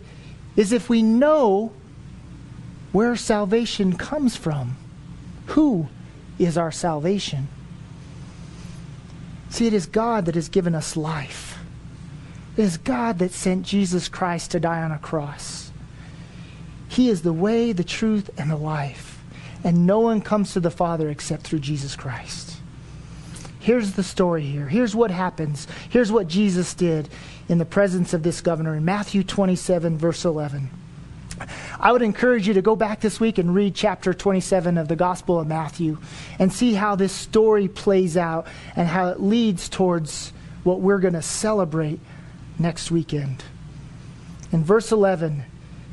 is 0.55 0.71
if 0.71 0.89
we 0.89 1.03
know 1.03 1.71
where 2.91 3.15
salvation 3.15 3.95
comes 3.95 4.35
from. 4.35 4.77
Who 5.47 5.89
is 6.39 6.57
our 6.57 6.71
salvation? 6.71 7.47
See, 9.49 9.67
it 9.67 9.73
is 9.73 9.85
God 9.85 10.25
that 10.25 10.35
has 10.35 10.49
given 10.49 10.73
us 10.73 10.95
life. 10.95 11.59
It 12.57 12.63
is 12.63 12.77
God 12.77 13.19
that 13.19 13.31
sent 13.31 13.65
Jesus 13.65 14.07
Christ 14.07 14.51
to 14.51 14.59
die 14.59 14.81
on 14.81 14.91
a 14.91 14.99
cross. 14.99 15.71
He 16.87 17.09
is 17.09 17.21
the 17.21 17.33
way, 17.33 17.71
the 17.71 17.83
truth, 17.83 18.29
and 18.37 18.49
the 18.49 18.57
life. 18.57 19.21
And 19.63 19.85
no 19.85 19.99
one 19.99 20.21
comes 20.21 20.53
to 20.53 20.59
the 20.59 20.71
Father 20.71 21.09
except 21.09 21.43
through 21.43 21.59
Jesus 21.59 21.95
Christ. 21.95 22.57
Here's 23.59 23.93
the 23.93 24.03
story 24.03 24.41
here. 24.41 24.67
Here's 24.67 24.95
what 24.95 25.11
happens. 25.11 25.67
Here's 25.89 26.11
what 26.11 26.27
Jesus 26.27 26.73
did 26.73 27.09
in 27.47 27.59
the 27.59 27.65
presence 27.65 28.13
of 28.13 28.23
this 28.23 28.41
governor 28.41 28.75
in 28.75 28.83
Matthew 28.83 29.23
27, 29.23 29.97
verse 29.97 30.25
11. 30.25 30.69
I 31.79 31.91
would 31.91 32.01
encourage 32.01 32.47
you 32.47 32.53
to 32.55 32.61
go 32.61 32.75
back 32.75 33.01
this 33.01 33.19
week 33.19 33.37
and 33.37 33.53
read 33.53 33.75
chapter 33.75 34.13
27 34.13 34.77
of 34.77 34.87
the 34.87 34.95
Gospel 34.95 35.39
of 35.39 35.47
Matthew 35.47 35.97
and 36.39 36.51
see 36.51 36.73
how 36.73 36.95
this 36.95 37.11
story 37.11 37.67
plays 37.67 38.17
out 38.17 38.47
and 38.75 38.87
how 38.87 39.09
it 39.09 39.21
leads 39.21 39.69
towards 39.69 40.33
what 40.63 40.81
we're 40.81 40.99
going 40.99 41.13
to 41.13 41.21
celebrate 41.21 41.99
next 42.59 42.91
weekend. 42.91 43.43
In 44.51 44.63
verse 44.63 44.91
11, 44.91 45.43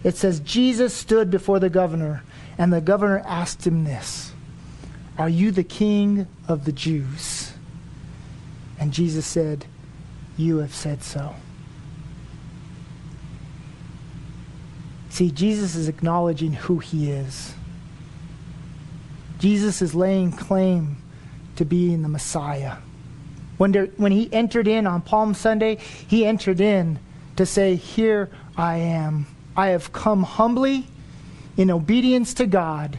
it 0.05 0.17
says, 0.17 0.41
Jesus 0.41 0.95
stood 0.95 1.31
before 1.31 1.59
the 1.59 1.71
governor, 1.71 2.23
and 2.57 2.73
the 2.73 2.81
governor 2.81 3.23
asked 3.27 3.67
him 3.67 3.85
this 3.85 4.33
Are 5.17 5.29
you 5.29 5.51
the 5.51 5.65
king 5.65 6.27
of 6.47 6.65
the 6.65 6.73
Jews? 6.73 7.53
And 8.79 8.93
Jesus 8.93 9.27
said, 9.27 9.65
You 10.37 10.59
have 10.59 10.75
said 10.75 11.03
so. 11.03 11.35
See, 15.11 15.31
Jesus 15.31 15.75
is 15.75 15.89
acknowledging 15.89 16.53
who 16.53 16.79
he 16.79 17.11
is. 17.11 17.55
Jesus 19.39 19.81
is 19.83 19.95
laying 19.95 20.33
claim 20.33 20.97
to 21.57 21.65
being 21.65 22.03
the 22.03 22.09
Messiah. 22.09 22.77
When, 23.57 23.73
there, 23.73 23.87
when 23.97 24.13
he 24.13 24.33
entered 24.33 24.69
in 24.69 24.87
on 24.87 25.03
Palm 25.03 25.35
Sunday, 25.35 25.77
he 25.77 26.25
entered 26.25 26.61
in 26.61 26.99
to 27.37 27.47
say, 27.47 27.77
Here 27.77 28.31
I 28.57 28.77
am. 28.77 29.27
I 29.57 29.69
have 29.69 29.93
come 29.93 30.23
humbly 30.23 30.87
in 31.57 31.71
obedience 31.71 32.35
to 32.35 32.47
God 32.47 32.99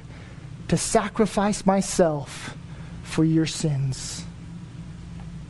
to 0.67 0.78
sacrifice 0.78 1.65
myself 1.65 2.56
for 3.04 3.24
your 3.24 3.45
sins 3.45 4.26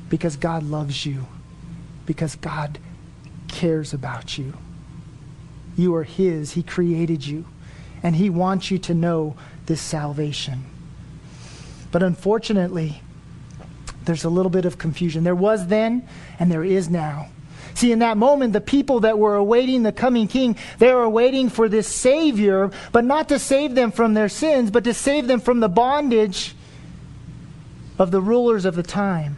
because 0.10 0.38
God 0.38 0.64
loves 0.64 1.06
you, 1.06 1.28
because 2.06 2.36
God 2.36 2.80
cares 3.48 3.94
about 3.94 4.38
you. 4.38 4.54
You 5.80 5.96
are 5.96 6.04
His, 6.04 6.52
He 6.52 6.62
created 6.62 7.26
you, 7.26 7.46
and 8.04 8.16
He 8.16 8.30
wants 8.30 8.70
you 8.70 8.78
to 8.80 8.94
know 8.94 9.36
this 9.66 9.80
salvation. 9.80 10.66
But 11.92 12.04
unfortunately, 12.04 13.02
there's 14.04 14.26
a 14.26 14.30
little 14.30 14.50
bit 14.50 14.66
of 14.66 14.78
confusion. 14.78 15.24
There 15.24 15.34
was 15.34 15.68
then, 15.68 16.06
and 16.38 16.52
there 16.52 16.66
is 16.66 16.90
now. 16.90 17.30
See, 17.76 17.94
in 17.94 18.00
that 18.00 18.18
moment, 18.18 18.52
the 18.52 18.60
people 18.60 19.02
that 19.02 19.18
were 19.18 19.38
awaiting 19.38 19.84
the 19.84 19.94
coming 19.94 20.28
king, 20.28 20.58
they 20.80 20.94
were 20.94 21.08
waiting 21.08 21.48
for 21.48 21.70
this 21.70 21.88
Savior, 21.88 22.72
but 22.92 23.06
not 23.06 23.30
to 23.30 23.40
save 23.40 23.74
them 23.74 23.92
from 23.92 24.16
their 24.16 24.28
sins, 24.28 24.72
but 24.72 24.84
to 24.84 24.94
save 24.94 25.28
them 25.28 25.40
from 25.40 25.62
the 25.62 25.70
bondage 25.70 26.56
of 27.98 28.12
the 28.12 28.20
rulers 28.20 28.66
of 28.66 28.76
the 28.76 28.84
time. 28.84 29.38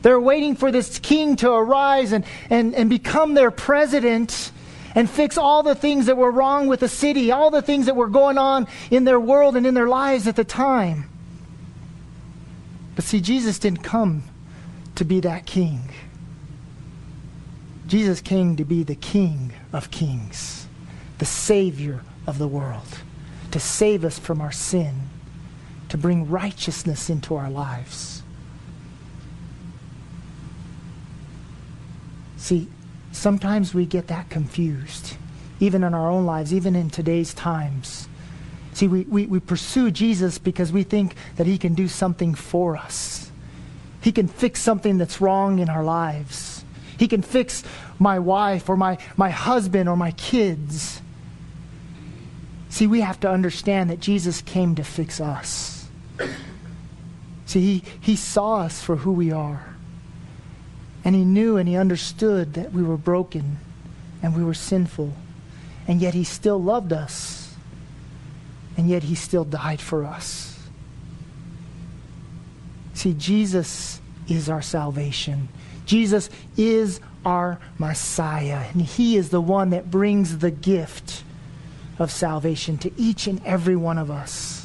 They're 0.00 0.20
waiting 0.20 0.56
for 0.56 0.72
this 0.72 0.98
king 0.98 1.36
to 1.36 1.50
arise 1.50 2.12
and, 2.12 2.24
and, 2.48 2.74
and 2.74 2.88
become 2.88 3.34
their 3.34 3.50
president 3.50 4.50
and 4.94 5.10
fix 5.10 5.36
all 5.36 5.62
the 5.62 5.74
things 5.74 6.06
that 6.06 6.16
were 6.16 6.30
wrong 6.30 6.68
with 6.68 6.80
the 6.80 6.88
city, 6.88 7.30
all 7.32 7.50
the 7.50 7.62
things 7.62 7.86
that 7.86 7.96
were 7.96 8.08
going 8.08 8.38
on 8.38 8.66
in 8.90 9.04
their 9.04 9.20
world 9.20 9.56
and 9.56 9.66
in 9.66 9.74
their 9.74 9.88
lives 9.88 10.26
at 10.26 10.36
the 10.36 10.44
time. 10.44 11.08
But 12.94 13.04
see, 13.04 13.20
Jesus 13.20 13.58
didn't 13.58 13.82
come 13.82 14.22
to 14.94 15.04
be 15.04 15.20
that 15.20 15.46
king. 15.46 15.90
Jesus 17.86 18.20
came 18.20 18.56
to 18.56 18.64
be 18.64 18.82
the 18.82 18.94
King 18.94 19.52
of 19.72 19.90
kings, 19.90 20.66
the 21.18 21.26
Savior 21.26 22.02
of 22.26 22.38
the 22.38 22.48
world, 22.48 23.00
to 23.50 23.60
save 23.60 24.04
us 24.04 24.18
from 24.18 24.40
our 24.40 24.52
sin, 24.52 25.08
to 25.90 25.98
bring 25.98 26.30
righteousness 26.30 27.10
into 27.10 27.34
our 27.34 27.50
lives. 27.50 28.22
See, 32.36 32.68
sometimes 33.14 33.72
we 33.72 33.86
get 33.86 34.08
that 34.08 34.28
confused, 34.28 35.16
even 35.60 35.84
in 35.84 35.94
our 35.94 36.10
own 36.10 36.26
lives, 36.26 36.52
even 36.52 36.76
in 36.76 36.90
today's 36.90 37.32
times. 37.32 38.08
See, 38.72 38.88
we, 38.88 39.02
we, 39.02 39.26
we 39.26 39.40
pursue 39.40 39.90
Jesus 39.90 40.38
because 40.38 40.72
we 40.72 40.82
think 40.82 41.14
that 41.36 41.46
he 41.46 41.56
can 41.56 41.74
do 41.74 41.86
something 41.86 42.34
for 42.34 42.76
us. 42.76 43.30
He 44.00 44.12
can 44.12 44.28
fix 44.28 44.60
something 44.60 44.98
that's 44.98 45.20
wrong 45.20 45.60
in 45.60 45.70
our 45.70 45.84
lives. 45.84 46.64
He 46.98 47.08
can 47.08 47.22
fix 47.22 47.62
my 47.98 48.18
wife 48.18 48.68
or 48.68 48.76
my, 48.76 48.98
my 49.16 49.30
husband 49.30 49.88
or 49.88 49.96
my 49.96 50.10
kids. 50.12 51.00
See, 52.68 52.86
we 52.88 53.00
have 53.00 53.20
to 53.20 53.30
understand 53.30 53.90
that 53.90 54.00
Jesus 54.00 54.42
came 54.42 54.74
to 54.74 54.82
fix 54.82 55.20
us. 55.20 55.88
See, 57.46 57.60
he, 57.60 57.82
he 58.00 58.16
saw 58.16 58.62
us 58.62 58.82
for 58.82 58.96
who 58.96 59.12
we 59.12 59.30
are. 59.30 59.73
And 61.04 61.14
he 61.14 61.24
knew 61.24 61.56
and 61.58 61.68
he 61.68 61.76
understood 61.76 62.54
that 62.54 62.72
we 62.72 62.82
were 62.82 62.96
broken 62.96 63.58
and 64.22 64.34
we 64.34 64.42
were 64.42 64.54
sinful. 64.54 65.12
And 65.86 66.00
yet 66.00 66.14
he 66.14 66.24
still 66.24 66.60
loved 66.60 66.92
us. 66.92 67.54
And 68.76 68.88
yet 68.88 69.02
he 69.02 69.14
still 69.14 69.44
died 69.44 69.80
for 69.80 70.04
us. 70.04 70.58
See, 72.94 73.12
Jesus 73.12 74.00
is 74.28 74.48
our 74.48 74.62
salvation. 74.62 75.48
Jesus 75.84 76.30
is 76.56 77.00
our 77.24 77.58
Messiah. 77.78 78.64
And 78.72 78.80
he 78.80 79.16
is 79.16 79.28
the 79.28 79.40
one 79.40 79.70
that 79.70 79.90
brings 79.90 80.38
the 80.38 80.50
gift 80.50 81.22
of 81.98 82.10
salvation 82.10 82.78
to 82.78 82.90
each 82.96 83.26
and 83.26 83.44
every 83.44 83.76
one 83.76 83.98
of 83.98 84.10
us. 84.10 84.63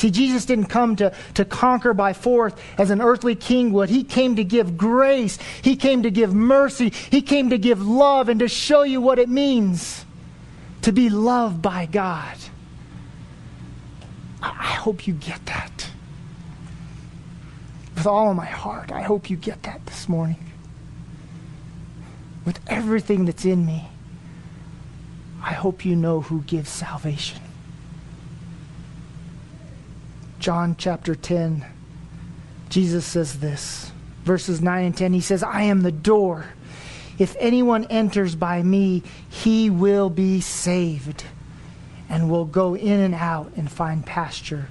See, 0.00 0.10
Jesus 0.10 0.46
didn't 0.46 0.68
come 0.68 0.96
to, 0.96 1.12
to 1.34 1.44
conquer 1.44 1.92
by 1.92 2.14
force 2.14 2.54
as 2.78 2.88
an 2.88 3.02
earthly 3.02 3.34
king 3.34 3.70
would. 3.72 3.90
He 3.90 4.02
came 4.02 4.36
to 4.36 4.44
give 4.44 4.78
grace. 4.78 5.38
He 5.60 5.76
came 5.76 6.04
to 6.04 6.10
give 6.10 6.32
mercy. 6.32 6.88
He 7.10 7.20
came 7.20 7.50
to 7.50 7.58
give 7.58 7.86
love 7.86 8.30
and 8.30 8.40
to 8.40 8.48
show 8.48 8.82
you 8.82 9.02
what 9.02 9.18
it 9.18 9.28
means 9.28 10.06
to 10.80 10.90
be 10.90 11.10
loved 11.10 11.60
by 11.60 11.84
God. 11.84 12.34
I, 14.42 14.72
hope 14.80 15.06
you 15.06 15.12
get 15.12 15.44
that. 15.44 15.90
With 17.94 18.06
all 18.06 18.30
of 18.30 18.36
my 18.38 18.46
heart, 18.46 18.90
I 18.90 19.02
hope 19.02 19.28
you 19.28 19.36
get 19.36 19.64
that 19.64 19.84
this 19.84 20.08
morning. 20.08 20.50
With 22.46 22.58
everything 22.68 23.26
that's 23.26 23.44
in 23.44 23.66
me, 23.66 23.90
I 25.42 25.52
hope 25.52 25.84
you 25.84 25.94
know 25.94 26.22
who 26.22 26.40
gives 26.40 26.70
salvation. 26.70 27.42
John 30.40 30.74
chapter 30.78 31.14
10, 31.14 31.66
Jesus 32.70 33.04
says 33.04 33.40
this, 33.40 33.92
verses 34.24 34.62
9 34.62 34.84
and 34.86 34.96
10. 34.96 35.12
He 35.12 35.20
says, 35.20 35.42
I 35.42 35.62
am 35.62 35.82
the 35.82 35.92
door. 35.92 36.46
If 37.18 37.36
anyone 37.38 37.84
enters 37.84 38.34
by 38.34 38.62
me, 38.62 39.02
he 39.28 39.68
will 39.68 40.08
be 40.08 40.40
saved 40.40 41.24
and 42.08 42.30
will 42.30 42.46
go 42.46 42.74
in 42.74 43.00
and 43.00 43.14
out 43.14 43.52
and 43.56 43.70
find 43.70 44.04
pasture. 44.04 44.68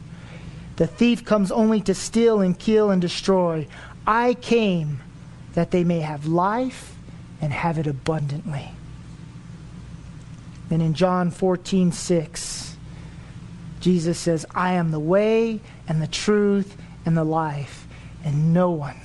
The 0.78 0.88
thief 0.88 1.24
comes 1.24 1.52
only 1.52 1.82
to 1.82 1.94
steal 1.94 2.42
and 2.42 2.58
kill 2.58 2.90
and 2.90 3.00
destroy. 3.00 3.68
I 4.08 4.34
came 4.34 5.02
that 5.54 5.70
they 5.70 5.84
may 5.84 6.00
have 6.00 6.26
life 6.26 6.96
and 7.42 7.54
have 7.54 7.78
it 7.78 7.86
abundantly. 7.86 8.72
And 10.72 10.82
in 10.82 10.96
John 10.96 11.30
14, 11.30 11.92
6, 11.92 12.69
Jesus 13.80 14.20
says, 14.20 14.46
I 14.54 14.74
am 14.74 14.92
the 14.92 15.00
way 15.00 15.60
and 15.88 16.02
the 16.02 16.08
truth 16.08 16.76
and 17.06 17.16
the 17.16 17.24
life, 17.24 17.88
and 18.24 18.54
no 18.54 18.72
one, 18.72 19.00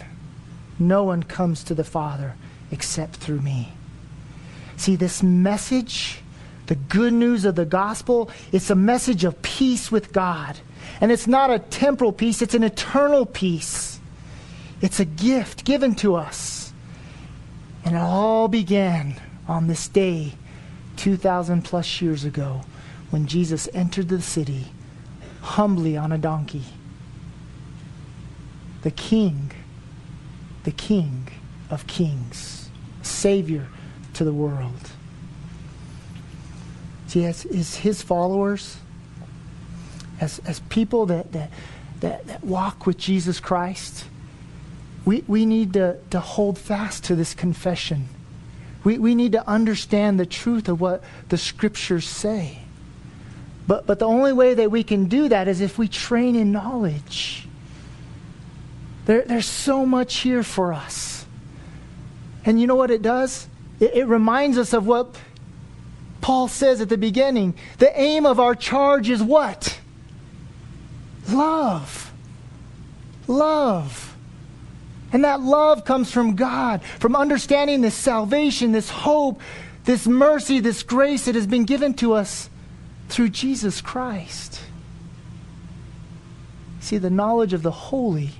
no 0.79 1.05
one 1.05 1.23
comes 1.23 1.63
to 1.65 1.75
the 1.75 1.85
Father 1.85 2.35
except 2.71 3.17
through 3.17 3.41
me. 3.41 3.73
See, 4.77 4.97
this 4.97 5.23
message, 5.23 6.19
the 6.67 6.75
good 6.75 7.13
news 7.13 7.45
of 7.45 7.55
the 7.55 7.65
gospel, 7.65 8.31
it's 8.51 8.71
a 8.71 8.75
message 8.75 9.25
of 9.25 9.41
peace 9.43 9.93
with 9.93 10.13
God. 10.13 10.59
And 11.01 11.13
it's 11.13 11.27
not 11.27 11.51
a 11.51 11.61
temporal 11.61 12.13
peace, 12.13 12.43
it's 12.43 12.55
an 12.55 12.65
eternal 12.65 13.27
peace. 13.27 14.01
It's 14.81 14.99
a 15.01 15.05
gift 15.05 15.65
given 15.65 15.95
to 15.97 16.17
us. 16.17 16.73
And 17.85 17.95
it 17.95 17.99
all 17.99 18.49
began 18.49 19.21
on 19.47 19.69
this 19.69 19.89
day, 19.89 20.33
2,000 20.97 21.63
plus 21.63 22.01
years 22.01 22.25
ago 22.25 22.63
when 23.15 23.29
Jesus 23.29 23.69
entered 23.73 24.09
the 24.09 24.21
city 24.21 24.65
humbly 25.41 25.97
on 25.97 26.11
a 26.11 26.19
donkey. 26.19 26.65
The 28.83 28.91
King, 28.91 29.53
the 30.65 30.73
King 30.73 31.29
of 31.71 31.87
kings, 31.87 32.71
Savior 33.03 33.69
to 34.15 34.25
the 34.25 34.33
world. 34.33 34.91
See, 37.07 37.25
as, 37.25 37.45
as 37.45 37.77
his 37.77 38.03
followers, 38.03 38.79
as, 40.21 40.41
as 40.41 40.59
people 40.69 41.07
that, 41.07 41.31
that, 41.31 41.53
that, 42.01 42.27
that 42.27 42.43
walk 42.43 42.85
with 42.85 42.99
Jesus 42.99 43.39
Christ, 43.39 44.07
we, 45.05 45.23
we 45.29 45.47
need 45.47 45.75
to, 45.75 45.99
to 46.11 46.19
hold 46.19 46.59
fast 46.59 47.05
to 47.05 47.15
this 47.15 47.33
confession. 47.33 48.09
We, 48.83 48.99
we 48.99 49.15
need 49.15 49.31
to 49.31 49.49
understand 49.49 50.19
the 50.19 50.27
truth 50.27 50.69
of 50.69 50.81
what 50.81 51.05
the 51.29 51.39
scriptures 51.39 52.09
say. 52.09 52.64
But, 53.67 53.87
but 53.87 53.99
the 53.99 54.07
only 54.07 54.33
way 54.33 54.55
that 54.55 54.71
we 54.71 54.83
can 54.83 55.07
do 55.07 55.29
that 55.29 55.49
is 55.49 55.61
if 55.61 55.79
we 55.79 55.89
train 55.89 56.37
in 56.37 56.53
knowledge. 56.53 57.49
There, 59.07 59.23
there's 59.23 59.47
so 59.47 59.87
much 59.87 60.17
here 60.17 60.43
for 60.43 60.73
us. 60.73 61.25
And 62.45 62.61
you 62.61 62.67
know 62.67 62.75
what 62.75 62.91
it 62.91 63.03
does? 63.03 63.49
It, 63.81 63.95
it 63.95 64.05
reminds 64.07 64.59
us 64.59 64.73
of 64.73 64.87
what 64.87 65.17
Paul 66.21 66.49
says 66.49 66.81
at 66.81 66.89
the 66.89 66.99
beginning. 66.99 67.55
The 67.79 67.99
aim 67.99 68.27
of 68.27 68.39
our 68.39 68.55
charge 68.55 69.09
is 69.09 69.23
what? 69.23 69.79
Love. 71.31 72.13
Love. 73.27 74.15
And 75.13 75.25
that 75.25 75.41
love 75.41 75.85
comes 75.85 76.11
from 76.11 76.35
God, 76.35 76.83
from 76.99 77.15
understanding 77.15 77.81
this 77.81 77.95
salvation, 77.95 78.73
this 78.73 78.91
hope, 78.91 79.41
this 79.85 80.07
mercy, 80.07 80.61
this 80.61 80.83
grace 80.83 81.27
that 81.27 81.35
has 81.35 81.47
been 81.47 81.65
given 81.65 81.95
to 81.95 82.15
us 82.15 82.51
through 83.09 83.31
Jesus 83.31 83.81
Christ. 83.81 84.61
See, 86.81 86.99
the 86.99 87.11
knowledge 87.11 87.53
of 87.53 87.63
the 87.63 87.71
holy 87.71 88.31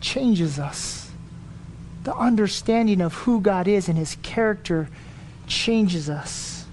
changes 0.00 0.58
us. 0.58 1.10
The 2.04 2.14
understanding 2.14 3.00
of 3.00 3.14
who 3.14 3.40
God 3.40 3.68
is 3.68 3.88
and 3.88 3.96
his 3.96 4.16
character 4.22 4.88
changes 5.46 6.10
us. 6.10 6.64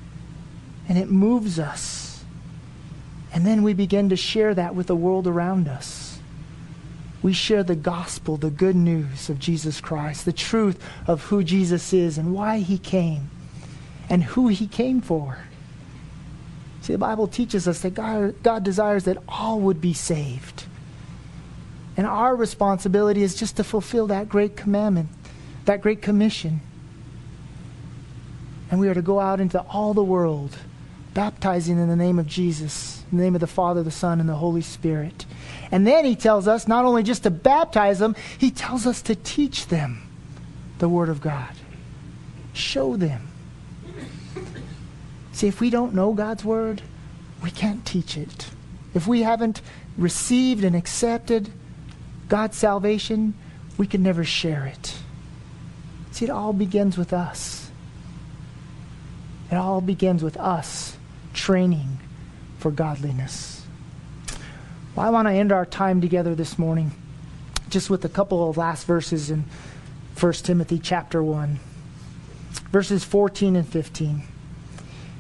And 0.88 0.98
it 0.98 1.10
moves 1.10 1.60
us. 1.60 2.24
And 3.32 3.46
then 3.46 3.62
we 3.62 3.74
begin 3.74 4.10
to 4.10 4.16
share 4.16 4.56
that 4.56 4.74
with 4.74 4.88
the 4.88 4.96
world 4.96 5.28
around 5.28 5.68
us. 5.68 6.20
We 7.22 7.34
share 7.34 7.64
the 7.64 7.76
gospel, 7.76 8.38
the 8.38 8.50
good 8.50 8.76
news 8.76 9.30
of 9.30 9.40
Jesus 9.40 9.82
Christ, 9.82 10.26
the 10.26 10.34
truth 10.34 10.82
of 11.06 11.26
who 11.26 11.44
Jesus 11.44 11.94
is 11.94 12.18
and 12.18 12.34
why 12.34 12.60
he 12.60 12.78
came 12.78 13.30
and 14.10 14.24
who 14.24 14.48
he 14.48 14.68
came 14.68 15.02
for. 15.02 15.38
The 16.90 16.98
Bible 16.98 17.28
teaches 17.28 17.68
us 17.68 17.82
that 17.82 17.94
God, 17.94 18.42
God 18.42 18.64
desires 18.64 19.04
that 19.04 19.18
all 19.28 19.60
would 19.60 19.80
be 19.80 19.94
saved. 19.94 20.66
And 21.96 22.08
our 22.08 22.36
responsibility 22.36 23.22
is 23.22 23.36
just 23.36 23.58
to 23.58 23.64
fulfill 23.64 24.08
that 24.08 24.28
great 24.28 24.58
commandment, 24.58 25.10
that 25.66 25.82
great 25.82 26.02
commission. 26.02 26.62
And 28.72 28.80
we 28.80 28.90
are 28.90 28.96
to 28.96 29.04
go 29.04 29.20
out 29.20 29.40
into 29.40 29.62
all 29.62 29.94
the 29.94 30.04
world, 30.04 30.58
baptizing 31.14 31.78
in 31.78 31.90
the 31.90 31.96
name 31.96 32.18
of 32.18 32.26
Jesus, 32.26 33.04
in 33.12 33.20
the 33.20 33.24
name 33.24 33.36
of 33.36 33.42
the 33.42 33.48
Father, 33.48 33.84
the 33.84 33.92
Son, 33.92 34.20
and 34.20 34.28
the 34.28 34.36
Holy 34.36 34.62
Spirit. 34.62 35.28
And 35.70 35.86
then 35.86 36.06
he 36.06 36.16
tells 36.16 36.48
us 36.48 36.68
not 36.68 36.86
only 36.86 37.04
just 37.04 37.22
to 37.22 37.30
baptize 37.30 38.00
them, 38.00 38.16
he 38.40 38.50
tells 38.50 38.88
us 38.88 39.04
to 39.04 39.14
teach 39.14 39.68
them 39.68 40.02
the 40.80 40.90
Word 40.90 41.10
of 41.10 41.22
God. 41.22 41.54
Show 42.54 42.98
them. 42.98 43.29
See, 45.40 45.48
if 45.48 45.62
we 45.62 45.70
don't 45.70 45.94
know 45.94 46.12
God's 46.12 46.44
Word, 46.44 46.82
we 47.42 47.50
can't 47.50 47.86
teach 47.86 48.18
it. 48.18 48.50
If 48.94 49.08
we 49.08 49.22
haven't 49.22 49.62
received 49.98 50.66
and 50.66 50.76
accepted 50.76 51.50
God's 52.28 52.58
salvation, 52.58 53.36
we 53.78 53.88
can 53.88 54.04
never 54.04 54.26
share 54.26 54.66
it. 54.66 54.98
See, 56.12 56.26
it 56.26 56.30
all 56.30 56.52
begins 56.52 56.98
with 56.98 57.14
us. 57.14 57.72
It 59.50 59.56
all 59.56 59.80
begins 59.80 60.24
with 60.24 60.36
us 60.36 60.98
training 61.34 62.00
for 62.58 62.70
godliness. 62.70 63.66
Well, 64.94 65.06
I 65.06 65.10
want 65.10 65.30
to 65.30 65.34
end 65.34 65.54
our 65.54 65.66
time 65.66 66.02
together 66.02 66.36
this 66.36 66.60
morning 66.60 66.92
just 67.70 67.90
with 67.90 68.04
a 68.04 68.10
couple 68.10 68.50
of 68.50 68.58
last 68.58 68.86
verses 68.86 69.32
in 69.32 69.46
1 70.20 70.34
Timothy 70.34 70.80
chapter 70.80 71.24
1, 71.24 71.62
verses 72.74 73.06
14 73.06 73.56
and 73.56 73.66
15. 73.66 74.24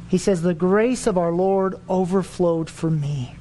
He 0.09 0.17
says, 0.17 0.41
The 0.41 0.53
grace 0.53 1.07
of 1.07 1.17
our 1.17 1.31
Lord 1.31 1.75
overflowed 1.87 2.69
for 2.69 2.89
me 2.89 3.35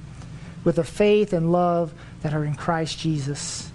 with 0.64 0.76
the 0.76 0.84
faith 0.84 1.32
and 1.32 1.50
love 1.50 1.92
that 2.22 2.34
are 2.34 2.44
in 2.44 2.54
Christ 2.54 2.98
Jesus. 2.98 3.70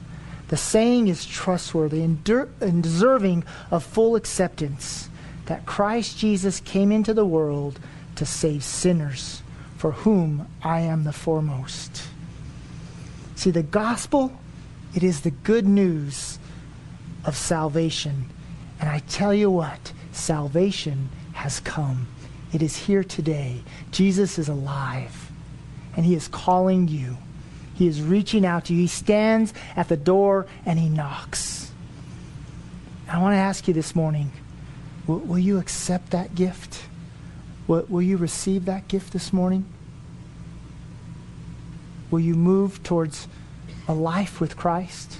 The 0.50 0.58
saying 0.58 1.08
is 1.08 1.26
trustworthy 1.26 2.04
and, 2.04 2.30
and 2.62 2.84
deserving 2.84 3.44
of 3.72 3.84
full 3.84 4.16
acceptance 4.16 5.10
that 5.48 5.66
Christ 5.66 6.20
Jesus 6.20 6.60
came 6.60 6.92
into 6.92 7.14
the 7.14 7.26
world 7.26 7.80
to 8.16 8.26
save 8.26 8.64
sinners, 8.64 9.42
for 9.78 9.92
whom 9.92 10.48
I 10.62 10.82
am 10.82 11.04
the 11.04 11.12
foremost. 11.12 12.04
See, 13.36 13.50
the 13.50 13.64
gospel, 13.64 14.40
it 14.94 15.04
is 15.04 15.22
the 15.22 15.32
good 15.32 15.66
news 15.66 16.38
of 17.26 17.36
salvation. 17.36 18.30
And 18.80 18.90
I 18.90 19.00
tell 19.00 19.34
you 19.34 19.50
what, 19.50 19.92
salvation 20.12 21.10
has 21.34 21.60
come. 21.60 22.08
It 22.54 22.62
is 22.62 22.78
here 22.78 23.04
today. 23.04 23.64
Jesus 23.92 24.38
is 24.38 24.48
alive, 24.48 25.32
and 25.96 26.06
he 26.06 26.14
is 26.14 26.28
calling 26.28 26.88
you. 26.88 27.18
He 27.74 27.88
is 27.88 28.02
reaching 28.02 28.46
out 28.46 28.66
to 28.66 28.74
you. 28.74 28.82
He 28.82 28.88
stands 28.88 29.54
at 29.76 29.90
the 29.90 29.98
door 29.98 30.46
and 30.64 30.78
he 30.78 30.90
knocks. 30.90 31.72
I 33.10 33.20
want 33.20 33.34
to 33.34 33.38
ask 33.38 33.68
you 33.68 33.74
this 33.74 33.96
morning 33.96 34.32
will, 35.08 35.20
will 35.20 35.40
you 35.40 35.58
accept 35.58 36.12
that 36.12 36.36
gift? 36.36 36.84
Will, 37.68 37.86
will 37.90 38.02
you 38.02 38.18
receive 38.18 38.66
that 38.66 38.88
gift 38.88 39.12
this 39.12 39.34
morning? 39.34 39.66
Will 42.12 42.20
you 42.20 42.36
move 42.36 42.84
towards 42.84 43.28
a 43.88 43.94
life 43.94 44.40
with 44.40 44.56
Christ? 44.56 45.20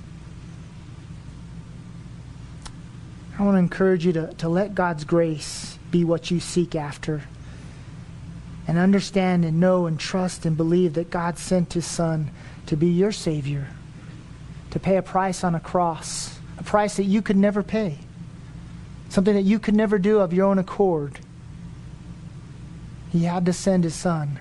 I 3.38 3.42
want 3.42 3.56
to 3.56 3.60
encourage 3.60 4.06
you 4.06 4.14
to, 4.14 4.34
to 4.36 4.48
let 4.48 4.76
God's 4.76 5.06
grace 5.06 5.73
be 5.94 6.04
what 6.04 6.32
you 6.32 6.42
seek 6.42 6.76
after. 6.76 7.22
And 8.68 8.78
understand 8.78 9.46
and 9.46 9.60
know 9.60 9.86
and 9.86 10.00
trust 10.00 10.46
and 10.46 10.58
believe 10.58 10.96
that 10.96 11.12
God 11.12 11.38
sent 11.38 11.74
his 11.74 11.86
Son 11.86 12.32
to 12.66 12.76
be 12.76 12.88
your 12.88 13.12
Savior, 13.12 13.68
to 14.72 14.80
pay 14.80 14.98
a 14.98 15.02
price 15.02 15.44
on 15.44 15.54
a 15.54 15.60
cross, 15.60 16.40
a 16.58 16.64
price 16.64 16.98
that 16.98 17.04
you 17.04 17.22
could 17.22 17.38
never 17.38 17.62
pay, 17.62 18.00
something 19.10 19.36
that 19.36 19.44
you 19.44 19.60
could 19.60 19.76
never 19.76 20.00
do 20.00 20.20
of 20.20 20.34
your 20.34 20.48
own 20.48 20.58
accord. 20.58 21.20
He 23.12 23.26
had 23.26 23.46
to 23.46 23.54
send 23.54 23.84
his 23.84 23.94
Son 23.94 24.40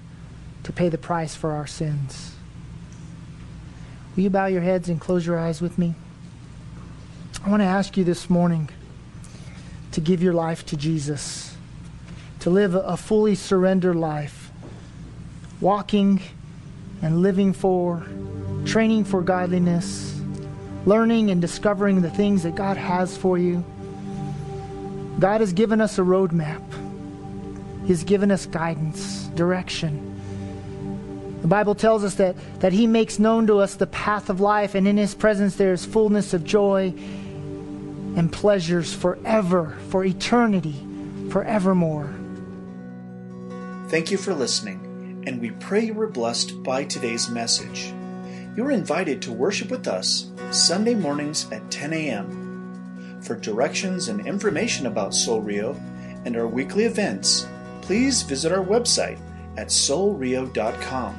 to 0.62 0.72
pay 0.72 0.88
the 0.88 0.98
price 0.98 1.34
for 1.34 1.52
our 1.52 1.66
sins. 1.66 2.34
Will 4.16 4.22
you 4.22 4.30
bow 4.30 4.46
your 4.46 4.62
heads 4.62 4.88
and 4.88 5.00
close 5.00 5.26
your 5.26 5.38
eyes 5.38 5.60
with 5.60 5.76
me? 5.76 5.94
I 7.44 7.50
want 7.50 7.60
to 7.60 7.66
ask 7.66 7.96
you 7.96 8.04
this 8.04 8.30
morning 8.30 8.70
to 9.92 10.00
give 10.00 10.22
your 10.22 10.32
life 10.32 10.66
to 10.66 10.76
Jesus, 10.76 11.56
to 12.40 12.50
live 12.50 12.74
a 12.74 12.96
fully 12.96 13.34
surrendered 13.34 13.96
life, 13.96 14.50
walking 15.60 16.20
and 17.02 17.22
living 17.22 17.52
for, 17.52 18.04
training 18.64 19.04
for 19.04 19.22
godliness, 19.22 20.20
learning 20.86 21.30
and 21.30 21.40
discovering 21.40 22.02
the 22.02 22.10
things 22.10 22.42
that 22.42 22.54
God 22.54 22.76
has 22.76 23.16
for 23.16 23.38
you. 23.38 23.64
God 25.18 25.40
has 25.40 25.52
given 25.52 25.80
us 25.80 25.98
a 25.98 26.02
roadmap. 26.02 26.62
He's 27.86 28.04
given 28.04 28.30
us 28.30 28.46
guidance, 28.46 29.26
direction. 29.34 30.08
The 31.42 31.48
Bible 31.48 31.74
tells 31.74 32.04
us 32.04 32.14
that, 32.14 32.36
that 32.60 32.72
He 32.72 32.86
makes 32.86 33.18
known 33.18 33.46
to 33.48 33.58
us 33.58 33.74
the 33.74 33.86
path 33.86 34.30
of 34.30 34.40
life, 34.40 34.74
and 34.74 34.86
in 34.88 34.96
His 34.96 35.14
presence 35.14 35.56
there 35.56 35.72
is 35.72 35.84
fullness 35.84 36.34
of 36.34 36.44
joy 36.44 36.94
and 38.16 38.32
pleasures 38.32 38.94
forever, 38.94 39.76
for 39.88 40.04
eternity, 40.04 40.76
forevermore. 41.30 42.12
Thank 43.88 44.10
you 44.10 44.18
for 44.18 44.34
listening, 44.34 45.24
and 45.26 45.40
we 45.40 45.50
pray 45.52 45.86
you 45.86 45.94
were 45.94 46.06
blessed 46.06 46.62
by 46.62 46.84
today's 46.84 47.28
message. 47.28 47.92
You 48.56 48.64
are 48.66 48.70
invited 48.70 49.22
to 49.22 49.32
worship 49.32 49.70
with 49.70 49.88
us 49.88 50.30
Sunday 50.50 50.94
mornings 50.94 51.50
at 51.50 51.70
10 51.70 51.92
a.m. 51.92 53.20
For 53.22 53.36
directions 53.36 54.08
and 54.08 54.26
information 54.26 54.86
about 54.86 55.14
Soul 55.14 55.40
Rio 55.40 55.74
and 56.24 56.36
our 56.36 56.46
weekly 56.46 56.84
events, 56.84 57.46
please 57.80 58.22
visit 58.22 58.52
our 58.52 58.64
website 58.64 59.18
at 59.56 59.68
soulrio.com. 59.68 61.18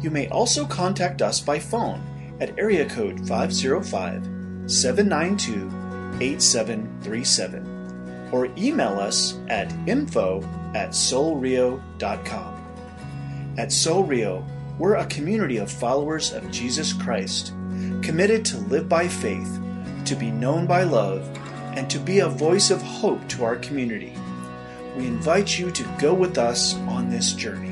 You 0.00 0.10
may 0.10 0.28
also 0.28 0.64
contact 0.64 1.22
us 1.22 1.40
by 1.40 1.58
phone 1.58 2.02
at 2.40 2.58
area 2.58 2.88
code 2.88 3.26
505 3.26 4.70
792 4.70 5.87
8737 6.20 8.28
or 8.32 8.48
email 8.56 8.98
us 8.98 9.38
at 9.48 9.72
info 9.88 10.42
at 10.74 10.90
soulrio.com. 10.90 12.54
At 13.56 13.72
Soul 13.72 14.04
Rio, 14.04 14.44
we're 14.78 14.94
a 14.94 15.06
community 15.06 15.56
of 15.56 15.70
followers 15.70 16.32
of 16.32 16.50
Jesus 16.50 16.92
Christ, 16.92 17.52
committed 18.02 18.44
to 18.46 18.58
live 18.58 18.88
by 18.88 19.08
faith, 19.08 19.60
to 20.04 20.14
be 20.14 20.30
known 20.30 20.66
by 20.66 20.84
love, 20.84 21.28
and 21.76 21.90
to 21.90 21.98
be 21.98 22.20
a 22.20 22.28
voice 22.28 22.70
of 22.70 22.82
hope 22.82 23.26
to 23.28 23.44
our 23.44 23.56
community. 23.56 24.14
We 24.96 25.06
invite 25.06 25.58
you 25.58 25.70
to 25.72 25.84
go 25.98 26.14
with 26.14 26.38
us 26.38 26.74
on 26.74 27.10
this 27.10 27.32
journey. 27.32 27.67